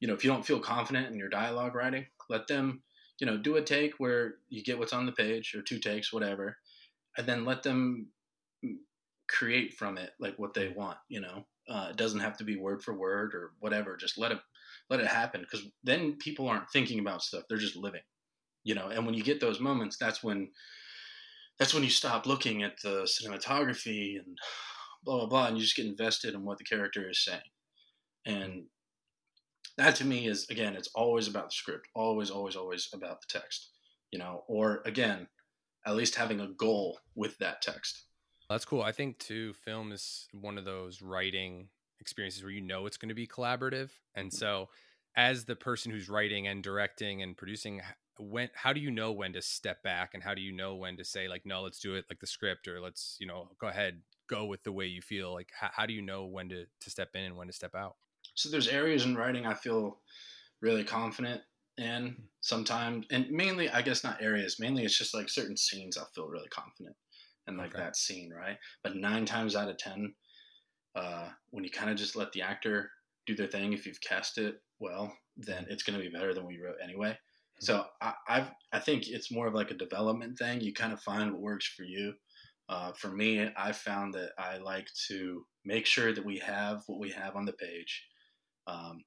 you 0.00 0.08
know, 0.08 0.14
if 0.14 0.24
you 0.24 0.30
don't 0.30 0.46
feel 0.46 0.60
confident 0.60 1.08
in 1.08 1.18
your 1.18 1.28
dialogue 1.28 1.74
writing, 1.74 2.06
let 2.28 2.46
them, 2.46 2.82
you 3.20 3.26
know, 3.26 3.36
do 3.36 3.56
a 3.56 3.62
take 3.62 3.94
where 3.98 4.36
you 4.48 4.62
get 4.62 4.78
what's 4.78 4.92
on 4.92 5.06
the 5.06 5.12
page 5.12 5.54
or 5.54 5.62
two 5.62 5.78
takes, 5.78 6.12
whatever, 6.12 6.56
and 7.16 7.26
then 7.26 7.44
let 7.44 7.62
them 7.62 8.08
create 9.28 9.74
from 9.74 9.98
it 9.98 10.10
like 10.18 10.38
what 10.38 10.54
they 10.54 10.68
want. 10.68 10.98
You 11.08 11.20
know, 11.20 11.44
uh, 11.68 11.88
it 11.90 11.96
doesn't 11.96 12.20
have 12.20 12.36
to 12.38 12.44
be 12.44 12.56
word 12.56 12.82
for 12.82 12.94
word 12.94 13.34
or 13.34 13.52
whatever. 13.60 13.96
Just 13.96 14.18
let 14.18 14.32
it 14.32 14.38
let 14.90 15.00
it 15.00 15.06
happen 15.06 15.42
because 15.42 15.66
then 15.84 16.16
people 16.18 16.48
aren't 16.48 16.70
thinking 16.70 16.98
about 16.98 17.22
stuff; 17.22 17.44
they're 17.48 17.58
just 17.58 17.76
living. 17.76 18.02
You 18.64 18.74
know, 18.74 18.88
and 18.88 19.06
when 19.06 19.14
you 19.14 19.22
get 19.22 19.40
those 19.40 19.60
moments, 19.60 19.96
that's 19.98 20.22
when 20.22 20.50
that's 21.58 21.74
when 21.74 21.82
you 21.82 21.90
stop 21.90 22.26
looking 22.26 22.62
at 22.62 22.80
the 22.82 23.02
cinematography 23.02 24.16
and 24.16 24.38
blah 25.04 25.18
blah 25.18 25.26
blah, 25.26 25.46
and 25.46 25.56
you 25.56 25.62
just 25.62 25.76
get 25.76 25.86
invested 25.86 26.34
in 26.34 26.44
what 26.44 26.58
the 26.58 26.64
character 26.64 27.08
is 27.08 27.24
saying. 27.24 27.40
And 28.26 28.64
that 29.76 29.96
to 29.96 30.04
me 30.04 30.26
is 30.26 30.48
again, 30.50 30.76
it's 30.76 30.90
always 30.94 31.28
about 31.28 31.46
the 31.46 31.54
script, 31.54 31.88
always, 31.94 32.30
always, 32.30 32.56
always 32.56 32.88
about 32.92 33.20
the 33.20 33.38
text. 33.38 33.70
You 34.10 34.18
know, 34.18 34.44
or 34.46 34.82
again, 34.86 35.26
at 35.86 35.96
least 35.96 36.14
having 36.14 36.40
a 36.40 36.48
goal 36.48 36.98
with 37.14 37.36
that 37.38 37.62
text. 37.62 38.04
That's 38.48 38.64
cool. 38.64 38.82
I 38.82 38.92
think 38.92 39.18
too, 39.18 39.52
film 39.52 39.92
is 39.92 40.26
one 40.32 40.56
of 40.56 40.64
those 40.64 41.02
writing 41.02 41.68
experiences 42.00 42.42
where 42.42 42.52
you 42.52 42.62
know 42.62 42.86
it's 42.86 42.96
going 42.96 43.10
to 43.10 43.14
be 43.14 43.26
collaborative, 43.26 43.90
and 44.14 44.28
mm-hmm. 44.28 44.38
so 44.38 44.68
as 45.18 45.46
the 45.46 45.56
person 45.56 45.92
who's 45.92 46.08
writing 46.08 46.48
and 46.48 46.64
directing 46.64 47.22
and 47.22 47.36
producing, 47.36 47.82
when 48.18 48.50
how 48.54 48.72
do 48.72 48.80
you 48.80 48.90
know 48.92 49.12
when 49.12 49.34
to 49.34 49.42
step 49.42 49.82
back 49.82 50.14
and 50.14 50.22
how 50.24 50.34
do 50.34 50.42
you 50.42 50.52
know 50.52 50.76
when 50.76 50.96
to 50.98 51.04
say 51.04 51.28
like 51.28 51.46
no, 51.46 51.62
let's 51.62 51.80
do 51.80 51.96
it 51.96 52.06
like 52.10 52.20
the 52.20 52.28
script 52.28 52.68
or 52.68 52.80
let's 52.80 53.18
you 53.20 53.26
know 53.26 53.50
go 53.60 53.68
ahead 53.68 54.02
go 54.28 54.46
with 54.46 54.64
the 54.64 54.72
way 54.72 54.86
you 54.86 55.02
feel 55.02 55.34
like 55.34 55.50
how, 55.58 55.70
how 55.74 55.86
do 55.86 55.94
you 55.94 56.02
know 56.02 56.26
when 56.26 56.48
to 56.50 56.66
to 56.80 56.90
step 56.90 57.10
in 57.16 57.24
and 57.24 57.36
when 57.36 57.48
to 57.48 57.54
step 57.54 57.74
out? 57.74 57.96
So 58.34 58.48
there's 58.48 58.68
areas 58.68 59.04
in 59.04 59.16
writing 59.16 59.46
I 59.46 59.54
feel 59.54 60.00
really 60.60 60.84
confident 60.84 61.42
in 61.78 62.28
sometimes, 62.40 63.06
and 63.10 63.30
mainly 63.30 63.68
I 63.70 63.82
guess 63.82 64.04
not 64.04 64.22
areas. 64.22 64.60
Mainly 64.60 64.84
it's 64.84 64.98
just 64.98 65.14
like 65.14 65.28
certain 65.30 65.56
scenes 65.56 65.98
I 65.98 66.04
feel 66.14 66.28
really 66.28 66.48
confident 66.48 66.96
in, 67.48 67.56
like 67.56 67.74
Okay. 67.74 67.78
that 67.78 67.96
scene, 67.96 68.32
right? 68.32 68.58
But 68.82 68.96
nine 68.96 69.26
times 69.26 69.56
out 69.56 69.70
of 69.70 69.78
ten, 69.78 70.14
uh, 70.96 71.32
when 71.50 71.64
you 71.64 71.70
kind 71.70 71.90
of 71.90 71.96
just 71.98 72.16
let 72.16 72.32
the 72.32 72.42
actor 72.42 72.92
do 73.28 73.36
their 73.36 73.46
thing, 73.46 73.72
if 73.72 73.86
you've 73.86 74.00
cast 74.00 74.38
it 74.38 74.56
well, 74.80 75.12
then 75.36 75.66
it's 75.68 75.82
going 75.82 75.98
to 75.98 76.04
be 76.04 76.10
better 76.10 76.34
than 76.34 76.44
what 76.44 76.54
you 76.54 76.64
wrote 76.64 76.76
anyway. 76.82 77.16
So 77.60 77.84
I, 78.00 78.14
I've 78.28 78.50
I 78.72 78.78
think 78.78 79.08
it's 79.08 79.32
more 79.32 79.46
of 79.46 79.54
like 79.54 79.70
a 79.70 79.74
development 79.74 80.38
thing. 80.38 80.60
You 80.60 80.72
kind 80.72 80.92
of 80.92 81.00
find 81.00 81.32
what 81.32 81.40
works 81.40 81.66
for 81.66 81.82
you. 81.82 82.14
Uh, 82.68 82.92
for 82.92 83.08
me, 83.08 83.48
I 83.56 83.72
found 83.72 84.14
that 84.14 84.30
I 84.38 84.58
like 84.58 84.88
to 85.08 85.44
make 85.64 85.86
sure 85.86 86.12
that 86.12 86.24
we 86.24 86.38
have 86.38 86.82
what 86.86 87.00
we 87.00 87.10
have 87.10 87.34
on 87.34 87.46
the 87.46 87.54
page, 87.54 88.04
um, 88.66 89.02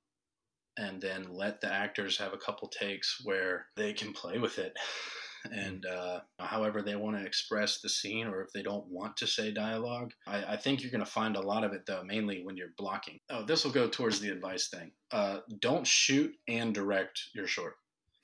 and 0.77 1.01
then 1.01 1.27
let 1.31 1.62
the 1.62 1.71
actors 1.71 2.17
have 2.17 2.34
a 2.34 2.38
couple 2.38 2.67
takes 2.67 3.21
where 3.23 3.67
they 3.75 3.93
can 3.93 4.13
play 4.13 4.38
with 4.39 4.60
it, 4.60 4.73
and 5.51 5.86
uh, 5.86 6.19
however 6.39 6.81
they 6.81 6.95
want 6.95 7.17
to 7.17 7.25
express 7.25 7.81
the 7.81 7.89
scene, 7.89 8.27
or 8.27 8.41
if 8.41 8.51
they 8.53 8.62
don't 8.62 8.88
want 8.88 9.17
to 9.17 9.27
say 9.27 9.51
dialogue. 9.51 10.12
I, 10.27 10.53
I 10.53 10.57
think 10.57 10.81
you're 10.81 10.91
going 10.91 11.05
to 11.05 11.12
find 11.12 11.36
a 11.36 11.41
lot 11.41 11.63
of 11.63 11.73
it 11.73 11.86
though, 11.86 12.03
mainly 12.03 12.43
when 12.43 12.57
you're 12.57 12.73
blocking. 12.77 13.19
Oh, 13.29 13.43
this 13.45 13.63
will 13.63 13.71
go 13.71 13.88
towards 13.88 14.19
the 14.19 14.29
advice 14.29 14.67
thing. 14.69 14.91
Uh, 15.12 15.39
don't 15.60 15.86
shoot 15.86 16.34
and 16.47 16.73
direct 16.73 17.19
your 17.34 17.47
short. 17.47 17.75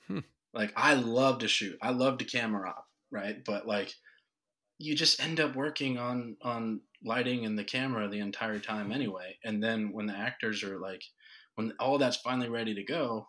Hmm. 0.08 0.20
Like 0.54 0.74
I 0.76 0.94
love 0.94 1.40
to 1.40 1.48
shoot, 1.48 1.78
I 1.82 1.92
love 1.92 2.18
to 2.20 2.26
camera 2.26 2.70
op, 2.70 2.86
right? 3.12 3.44
But 3.46 3.68
like 3.68 3.94
you 4.80 4.96
just 4.96 5.22
end 5.22 5.40
up 5.40 5.56
working 5.56 5.98
on 5.98 6.38
on 6.42 6.82
lighting 7.04 7.46
and 7.46 7.58
the 7.58 7.64
camera 7.64 8.08
the 8.08 8.20
entire 8.20 8.60
time 8.60 8.92
anyway 8.92 9.38
and 9.44 9.64
then 9.64 9.92
when 9.92 10.08
the 10.08 10.18
actors 10.18 10.64
are 10.64 10.80
like 10.80 11.04
when 11.58 11.74
all 11.80 11.98
that's 11.98 12.18
finally 12.18 12.50
ready 12.50 12.74
to 12.76 12.84
go 12.84 13.28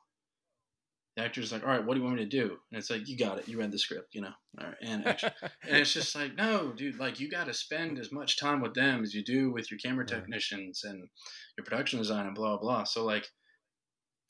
the 1.18 1.24
actor's 1.24 1.50
like 1.50 1.64
all 1.64 1.70
right 1.70 1.84
what 1.84 1.94
do 1.94 2.00
you 2.00 2.04
want 2.04 2.16
me 2.16 2.22
to 2.22 2.28
do? 2.28 2.56
And 2.70 2.78
it's 2.78 2.90
like 2.90 3.08
you 3.08 3.18
got 3.18 3.38
it. 3.38 3.48
You 3.48 3.58
read 3.58 3.72
the 3.72 3.78
script 3.78 4.14
you 4.14 4.20
know. 4.20 4.32
All 4.60 4.68
right 4.68 4.76
and 4.80 5.06
action 5.06 5.30
and 5.66 5.76
it's 5.76 5.92
just 5.92 6.14
like 6.14 6.36
no 6.36 6.72
dude 6.72 6.98
like 6.98 7.18
you 7.18 7.28
got 7.28 7.46
to 7.46 7.54
spend 7.54 7.98
as 7.98 8.12
much 8.12 8.38
time 8.38 8.60
with 8.60 8.74
them 8.74 9.02
as 9.02 9.14
you 9.14 9.24
do 9.24 9.52
with 9.52 9.68
your 9.70 9.78
camera 9.78 10.06
technicians 10.06 10.84
and 10.84 11.08
your 11.56 11.64
production 11.64 11.98
design 11.98 12.26
and 12.26 12.36
blah 12.36 12.56
blah 12.56 12.60
blah. 12.60 12.84
so 12.84 13.04
like 13.04 13.26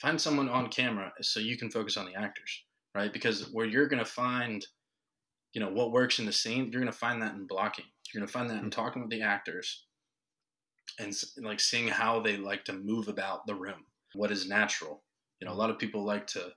find 0.00 0.18
someone 0.18 0.48
on 0.48 0.68
camera 0.68 1.12
so 1.20 1.40
you 1.40 1.58
can 1.58 1.70
focus 1.70 1.98
on 1.98 2.06
the 2.06 2.18
actors 2.18 2.64
right? 2.94 3.12
Because 3.12 3.50
where 3.52 3.66
you're 3.66 3.88
going 3.88 4.02
to 4.02 4.11
find 4.11 4.66
you 5.52 5.61
know 5.61 5.70
what 5.70 5.92
works 5.92 6.18
in 6.18 6.26
the 6.26 6.32
scene 6.32 6.70
you're 6.72 6.80
going 6.80 6.92
to 6.92 6.98
find 6.98 7.20
that 7.20 7.34
in 7.34 7.46
blocking. 7.46 7.84
You're 8.12 8.20
going 8.20 8.28
to 8.28 8.32
find 8.32 8.48
that 8.48 8.54
in 8.54 8.61
mm-hmm. 8.61 8.68
talking 8.70 9.02
with 9.02 9.11
the 9.11 9.20
actors 9.20 9.84
and 10.98 11.14
like 11.42 11.61
seeing 11.61 11.88
how 11.88 12.20
they 12.20 12.38
like 12.38 12.64
to 12.64 12.72
move 12.72 13.08
about 13.08 13.46
the 13.46 13.54
room 13.54 13.84
what 14.14 14.31
is 14.31 14.49
natural. 14.49 15.05
You 15.40 15.47
know 15.47 15.53
a 15.55 15.61
lot 15.62 15.71
of 15.71 15.79
people 15.79 16.05
like 16.05 16.27
to 16.29 16.53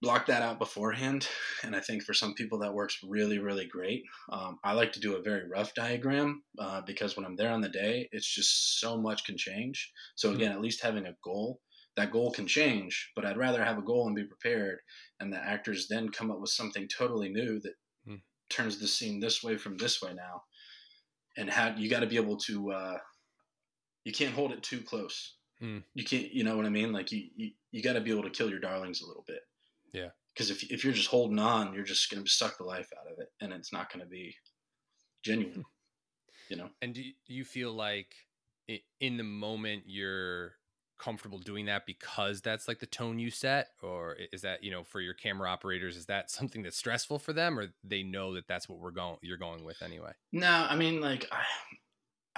block 0.00 0.26
that 0.26 0.42
out 0.42 0.60
beforehand 0.60 1.26
and 1.64 1.74
i 1.74 1.80
think 1.80 2.04
for 2.04 2.14
some 2.14 2.32
people 2.34 2.58
that 2.60 2.72
works 2.72 2.98
really 3.02 3.38
really 3.38 3.66
great. 3.66 4.02
Um, 4.30 4.58
i 4.62 4.72
like 4.72 4.92
to 4.92 5.00
do 5.00 5.16
a 5.16 5.22
very 5.22 5.48
rough 5.48 5.74
diagram 5.74 6.42
uh, 6.58 6.82
because 6.86 7.16
when 7.16 7.26
i'm 7.26 7.36
there 7.36 7.50
on 7.50 7.60
the 7.60 7.68
day 7.68 8.08
it's 8.12 8.32
just 8.32 8.78
so 8.80 8.96
much 9.00 9.24
can 9.24 9.36
change. 9.36 9.92
So 10.14 10.32
again 10.32 10.52
at 10.52 10.60
least 10.60 10.82
having 10.82 11.06
a 11.06 11.16
goal 11.24 11.60
that 11.96 12.12
goal 12.12 12.30
can 12.30 12.46
change 12.46 13.10
but 13.16 13.24
i'd 13.24 13.36
rather 13.36 13.64
have 13.64 13.78
a 13.78 13.82
goal 13.82 14.06
and 14.06 14.14
be 14.14 14.24
prepared 14.24 14.78
and 15.18 15.32
the 15.32 15.38
actors 15.38 15.88
then 15.88 16.10
come 16.10 16.30
up 16.30 16.38
with 16.40 16.50
something 16.50 16.86
totally 16.88 17.28
new 17.28 17.58
that 17.60 17.74
Hmm. 18.06 18.16
turns 18.50 18.78
the 18.78 18.86
scene 18.88 19.20
this 19.20 19.42
way 19.42 19.56
from 19.56 19.76
this 19.76 20.00
way 20.00 20.14
now. 20.14 20.42
And 21.36 21.50
how 21.50 21.74
you 21.76 21.88
got 21.90 22.00
to 22.00 22.06
be 22.06 22.16
able 22.16 22.36
to 22.38 22.70
uh, 22.72 22.98
you 24.04 24.12
can't 24.12 24.34
hold 24.34 24.52
it 24.52 24.62
too 24.62 24.80
close 24.80 25.37
Hmm. 25.60 25.78
you 25.94 26.04
can't 26.04 26.32
you 26.32 26.44
know 26.44 26.56
what 26.56 26.66
i 26.66 26.68
mean? 26.68 26.92
Like 26.92 27.10
you 27.10 27.24
you, 27.36 27.50
you 27.72 27.82
got 27.82 27.94
to 27.94 28.00
be 28.00 28.12
able 28.12 28.22
to 28.22 28.30
kill 28.30 28.48
your 28.48 28.60
darlings 28.60 29.02
a 29.02 29.06
little 29.06 29.24
bit. 29.26 29.40
Yeah. 29.92 30.08
because 30.34 30.50
if, 30.50 30.70
if 30.70 30.84
you're 30.84 30.92
just 30.92 31.08
holding 31.08 31.38
on 31.38 31.72
you're 31.72 31.82
just 31.84 32.10
going 32.10 32.22
to 32.22 32.30
suck 32.30 32.58
the 32.58 32.64
life 32.64 32.90
out 33.00 33.10
of 33.10 33.18
it 33.18 33.28
and 33.40 33.52
it's 33.52 33.72
not 33.72 33.92
going 33.92 34.04
to 34.04 34.10
be 34.10 34.34
genuine 35.24 35.64
you 36.48 36.56
know? 36.56 36.68
And 36.82 36.94
do 36.94 37.02
you, 37.26 37.44
feel 37.44 37.72
like 37.72 38.14
in 39.00 39.16
the 39.16 39.24
moment 39.24 39.84
you're 39.86 40.52
comfortable 40.98 41.38
doing 41.38 41.66
that 41.66 41.86
because 41.86 42.40
that's 42.40 42.66
like 42.66 42.80
the 42.80 42.86
tone 42.86 43.18
you 43.18 43.30
set? 43.30 43.68
Or 43.82 44.16
is 44.32 44.42
that 44.42 44.64
you 44.64 44.70
know 44.70 44.82
for 44.82 45.00
your 45.00 45.14
camera 45.14 45.48
operators 45.48 45.96
is 45.96 46.06
that 46.06 46.30
something 46.30 46.62
that's 46.62 46.76
stressful 46.76 47.18
for 47.18 47.32
them 47.32 47.58
or 47.58 47.68
they 47.84 48.02
know 48.02 48.34
that 48.34 48.48
that's 48.48 48.68
what 48.68 48.78
we're 48.78 48.90
going 48.90 49.16
you're 49.22 49.36
going 49.36 49.64
with 49.64 49.82
anyway? 49.82 50.12
No, 50.32 50.66
I 50.68 50.76
mean 50.76 51.00
like 51.00 51.26
I 51.30 51.44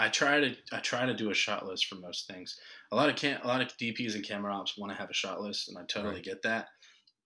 I 0.00 0.08
try 0.08 0.40
to 0.40 0.56
I 0.72 0.80
try 0.80 1.06
to 1.06 1.14
do 1.14 1.30
a 1.30 1.34
shot 1.34 1.66
list 1.66 1.86
for 1.86 1.96
most 1.96 2.26
things. 2.26 2.58
A 2.92 2.96
lot 2.96 3.10
of 3.10 3.16
can 3.16 3.40
a 3.42 3.46
lot 3.46 3.60
of 3.60 3.76
DPs 3.78 4.14
and 4.14 4.24
camera 4.24 4.54
ops 4.54 4.78
want 4.78 4.92
to 4.92 4.98
have 4.98 5.10
a 5.10 5.14
shot 5.14 5.40
list, 5.40 5.68
and 5.68 5.78
I 5.78 5.84
totally 5.84 6.16
Right. 6.16 6.24
get 6.24 6.42
that. 6.42 6.68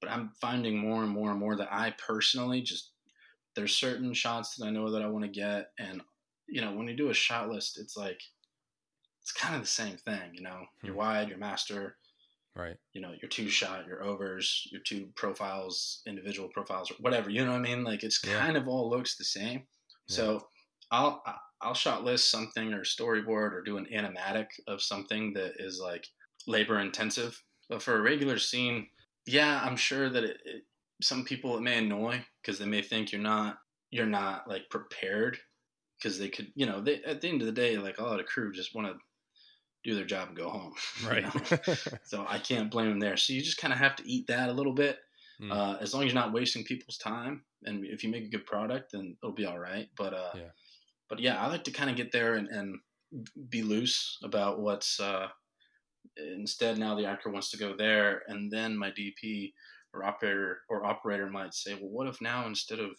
But 0.00 0.10
I'm 0.10 0.32
finding 0.40 0.78
more 0.78 1.02
and 1.02 1.12
more 1.12 1.30
and 1.30 1.40
more 1.40 1.56
that 1.56 1.72
I 1.72 1.92
personally 1.92 2.62
just 2.62 2.92
there's 3.56 3.76
certain 3.76 4.14
shots 4.14 4.56
that 4.56 4.66
I 4.66 4.70
know 4.70 4.90
that 4.92 5.02
I 5.02 5.08
want 5.08 5.24
to 5.24 5.30
get, 5.30 5.72
and 5.78 6.02
you 6.48 6.60
know 6.60 6.74
when 6.74 6.88
you 6.88 6.96
do 6.96 7.10
a 7.10 7.14
shot 7.14 7.50
list, 7.50 7.78
it's 7.78 7.96
like 7.96 8.20
it's 9.22 9.32
kind 9.32 9.54
of 9.54 9.62
the 9.62 9.66
same 9.66 9.96
thing. 9.96 10.34
You 10.34 10.42
know, 10.42 10.66
your 10.84 10.94
Hmm. 10.94 10.98
wide, 10.98 11.28
your 11.28 11.38
master, 11.38 11.98
Right. 12.54 12.78
you 12.92 13.00
know, 13.00 13.12
your 13.20 13.28
two 13.28 13.48
shot, 13.48 13.86
your 13.86 14.02
overs, 14.04 14.68
your 14.70 14.80
two 14.82 15.12
profiles, 15.16 16.02
individual 16.06 16.48
profiles, 16.50 16.90
or 16.90 16.94
whatever. 17.00 17.30
You 17.30 17.44
know 17.44 17.52
what 17.52 17.58
I 17.58 17.62
mean? 17.62 17.84
Like 17.84 18.04
it's 18.04 18.18
Yeah. 18.24 18.38
kind 18.38 18.56
of 18.56 18.68
all 18.68 18.90
looks 18.90 19.16
the 19.16 19.24
same. 19.24 19.66
So 20.06 20.48
I'll 20.90 21.22
I'll 21.64 21.74
shot 21.74 22.04
list 22.04 22.30
something 22.30 22.72
or 22.72 22.82
storyboard 22.82 23.52
or 23.52 23.62
do 23.64 23.78
an 23.78 23.86
animatic 23.92 24.46
of 24.68 24.82
something 24.82 25.32
that 25.34 25.54
is 25.58 25.80
like 25.80 26.06
labor 26.46 26.78
intensive. 26.78 27.40
But 27.68 27.82
for 27.82 27.96
a 27.96 28.02
regular 28.02 28.38
scene, 28.38 28.88
yeah, 29.26 29.60
I'm 29.64 29.76
sure 29.76 30.10
that 30.10 30.24
it, 30.24 30.38
it 30.44 30.62
some 31.02 31.24
people 31.24 31.56
it 31.56 31.62
may 31.62 31.78
annoy 31.78 32.24
because 32.42 32.58
they 32.58 32.66
may 32.66 32.82
think 32.82 33.12
you're 33.12 33.20
not 33.20 33.58
you're 33.90 34.06
not 34.06 34.48
like 34.48 34.70
prepared 34.70 35.38
because 35.98 36.18
they 36.18 36.28
could 36.28 36.52
you 36.54 36.66
know 36.66 36.80
they 36.80 37.02
at 37.04 37.20
the 37.20 37.28
end 37.28 37.40
of 37.40 37.46
the 37.46 37.52
day 37.52 37.76
like 37.76 37.98
a 37.98 38.04
lot 38.04 38.20
of 38.20 38.26
crew 38.26 38.52
just 38.52 38.74
want 38.74 38.86
to 38.86 38.94
do 39.84 39.94
their 39.94 40.04
job 40.04 40.28
and 40.28 40.36
go 40.36 40.48
home. 40.48 40.74
Right. 41.06 41.26
so 42.04 42.24
I 42.28 42.38
can't 42.38 42.70
blame 42.70 42.88
them 42.88 43.00
there. 43.00 43.16
So 43.16 43.32
you 43.32 43.42
just 43.42 43.58
kind 43.58 43.72
of 43.72 43.78
have 43.78 43.96
to 43.96 44.10
eat 44.10 44.26
that 44.28 44.48
a 44.48 44.52
little 44.52 44.72
bit. 44.72 44.98
Mm. 45.40 45.52
Uh, 45.52 45.76
as 45.80 45.92
long 45.92 46.04
as 46.04 46.12
you're 46.12 46.20
not 46.20 46.32
wasting 46.32 46.64
people's 46.64 46.96
time, 46.96 47.42
and 47.64 47.84
if 47.84 48.02
you 48.02 48.10
make 48.10 48.24
a 48.24 48.28
good 48.28 48.46
product, 48.46 48.92
then 48.92 49.16
it'll 49.22 49.34
be 49.34 49.46
all 49.46 49.58
right. 49.58 49.88
But 49.96 50.14
uh, 50.14 50.30
Yeah. 50.34 50.42
But 51.08 51.20
yeah, 51.20 51.42
I 51.42 51.48
like 51.48 51.64
to 51.64 51.70
kind 51.70 51.90
of 51.90 51.96
get 51.96 52.12
there 52.12 52.34
and, 52.34 52.48
and 52.48 52.78
be 53.48 53.62
loose 53.62 54.18
about 54.22 54.60
what's. 54.60 55.00
Uh, 55.00 55.28
instead, 56.16 56.78
now 56.78 56.94
the 56.94 57.06
actor 57.06 57.30
wants 57.30 57.50
to 57.50 57.56
go 57.56 57.74
there, 57.76 58.22
and 58.28 58.50
then 58.50 58.76
my 58.76 58.90
DP 58.90 59.52
or 59.92 60.04
operator 60.04 60.58
or 60.68 60.84
operator 60.84 61.28
might 61.28 61.54
say, 61.54 61.74
"Well, 61.74 61.90
what 61.90 62.08
if 62.08 62.20
now 62.20 62.46
instead 62.46 62.80
of 62.80 62.90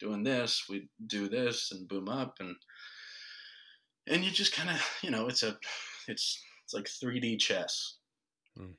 doing 0.00 0.22
this, 0.22 0.64
we 0.68 0.88
do 1.06 1.28
this 1.28 1.70
and 1.72 1.88
boom 1.88 2.08
up 2.08 2.34
and 2.40 2.56
and 4.06 4.24
you 4.24 4.30
just 4.30 4.54
kind 4.54 4.70
of 4.70 4.82
you 5.02 5.10
know 5.10 5.28
it's 5.28 5.42
a 5.42 5.56
it's 6.08 6.42
it's 6.64 6.74
like 6.74 6.84
3D 6.84 7.38
chess. 7.38 7.96
Mm. 8.58 8.74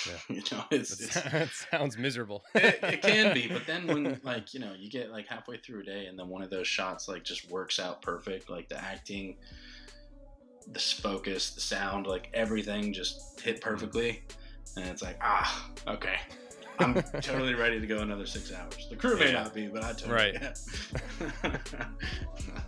you 0.28 0.42
know, 0.50 0.64
it's, 0.70 1.00
it's 1.00 1.20
that 1.22 1.50
sounds 1.70 1.96
miserable. 1.98 2.42
it, 2.54 2.78
it 2.82 3.02
can 3.02 3.32
be, 3.34 3.48
but 3.48 3.66
then 3.66 3.86
when 3.86 4.20
like 4.22 4.52
you 4.54 4.60
know 4.60 4.72
you 4.78 4.90
get 4.90 5.10
like 5.10 5.26
halfway 5.26 5.56
through 5.58 5.80
a 5.80 5.84
day 5.84 6.06
and 6.06 6.18
then 6.18 6.28
one 6.28 6.42
of 6.42 6.50
those 6.50 6.66
shots 6.68 7.08
like 7.08 7.24
just 7.24 7.50
works 7.50 7.78
out 7.78 8.02
perfect, 8.02 8.50
like 8.50 8.68
the 8.68 8.82
acting, 8.82 9.36
the 10.72 10.78
focus, 10.78 11.50
the 11.54 11.60
sound, 11.60 12.06
like 12.06 12.28
everything 12.34 12.92
just 12.92 13.40
hit 13.40 13.60
perfectly, 13.60 14.22
and 14.76 14.86
it's 14.86 15.02
like 15.02 15.18
ah 15.22 15.70
okay. 15.88 16.16
I'm 16.78 17.02
totally 17.20 17.54
ready 17.54 17.78
to 17.78 17.86
go 17.86 17.98
another 17.98 18.26
six 18.26 18.50
hours. 18.52 18.88
The 18.90 18.96
crew 18.96 19.16
may 19.16 19.26
Yeah. 19.30 19.42
not 19.42 19.54
be, 19.54 19.68
but 19.68 19.84
I 19.84 19.92
totally 19.92 20.14
Right. 20.14 20.54
am. 21.44 22.62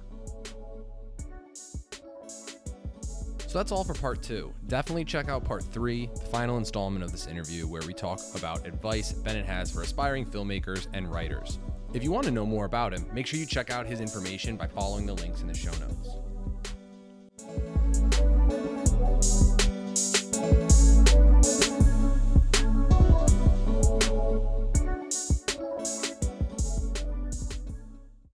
So 3.55 3.61
that's 3.61 3.71
all 3.71 3.85
for 3.85 3.95
part 3.95 4.21
two. 4.21 4.53
Definitely 4.67 5.05
check 5.05 5.29
out 5.29 5.45
part 5.45 5.63
three, 5.63 6.11
the 6.13 6.23
final 6.23 6.59
installment 6.59 7.05
of 7.05 7.13
this 7.13 7.29
interview, 7.29 7.69
where 7.69 7.83
we 7.87 7.95
talk 7.95 8.19
about 8.35 8.67
advice 8.67 9.13
Bennett 9.13 9.47
has 9.47 9.71
for 9.71 9.83
aspiring 9.83 10.27
filmmakers 10.27 10.89
and 10.93 11.09
writers. 11.09 11.61
If 11.93 12.03
you 12.03 12.11
want 12.11 12.25
to 12.25 12.33
know 12.33 12.45
more 12.45 12.65
about 12.65 12.93
him, 12.93 13.07
make 13.13 13.29
sure 13.29 13.39
you 13.39 13.47
check 13.47 13.71
out 13.71 13.87
his 13.87 14.01
information 14.01 14.57
by 14.57 14.67
following 14.67 15.07
the 15.07 15.15
links 15.15 15.41
in 15.41 15.47
the 15.47 15.55
show 15.55 15.71
notes. 15.79 16.24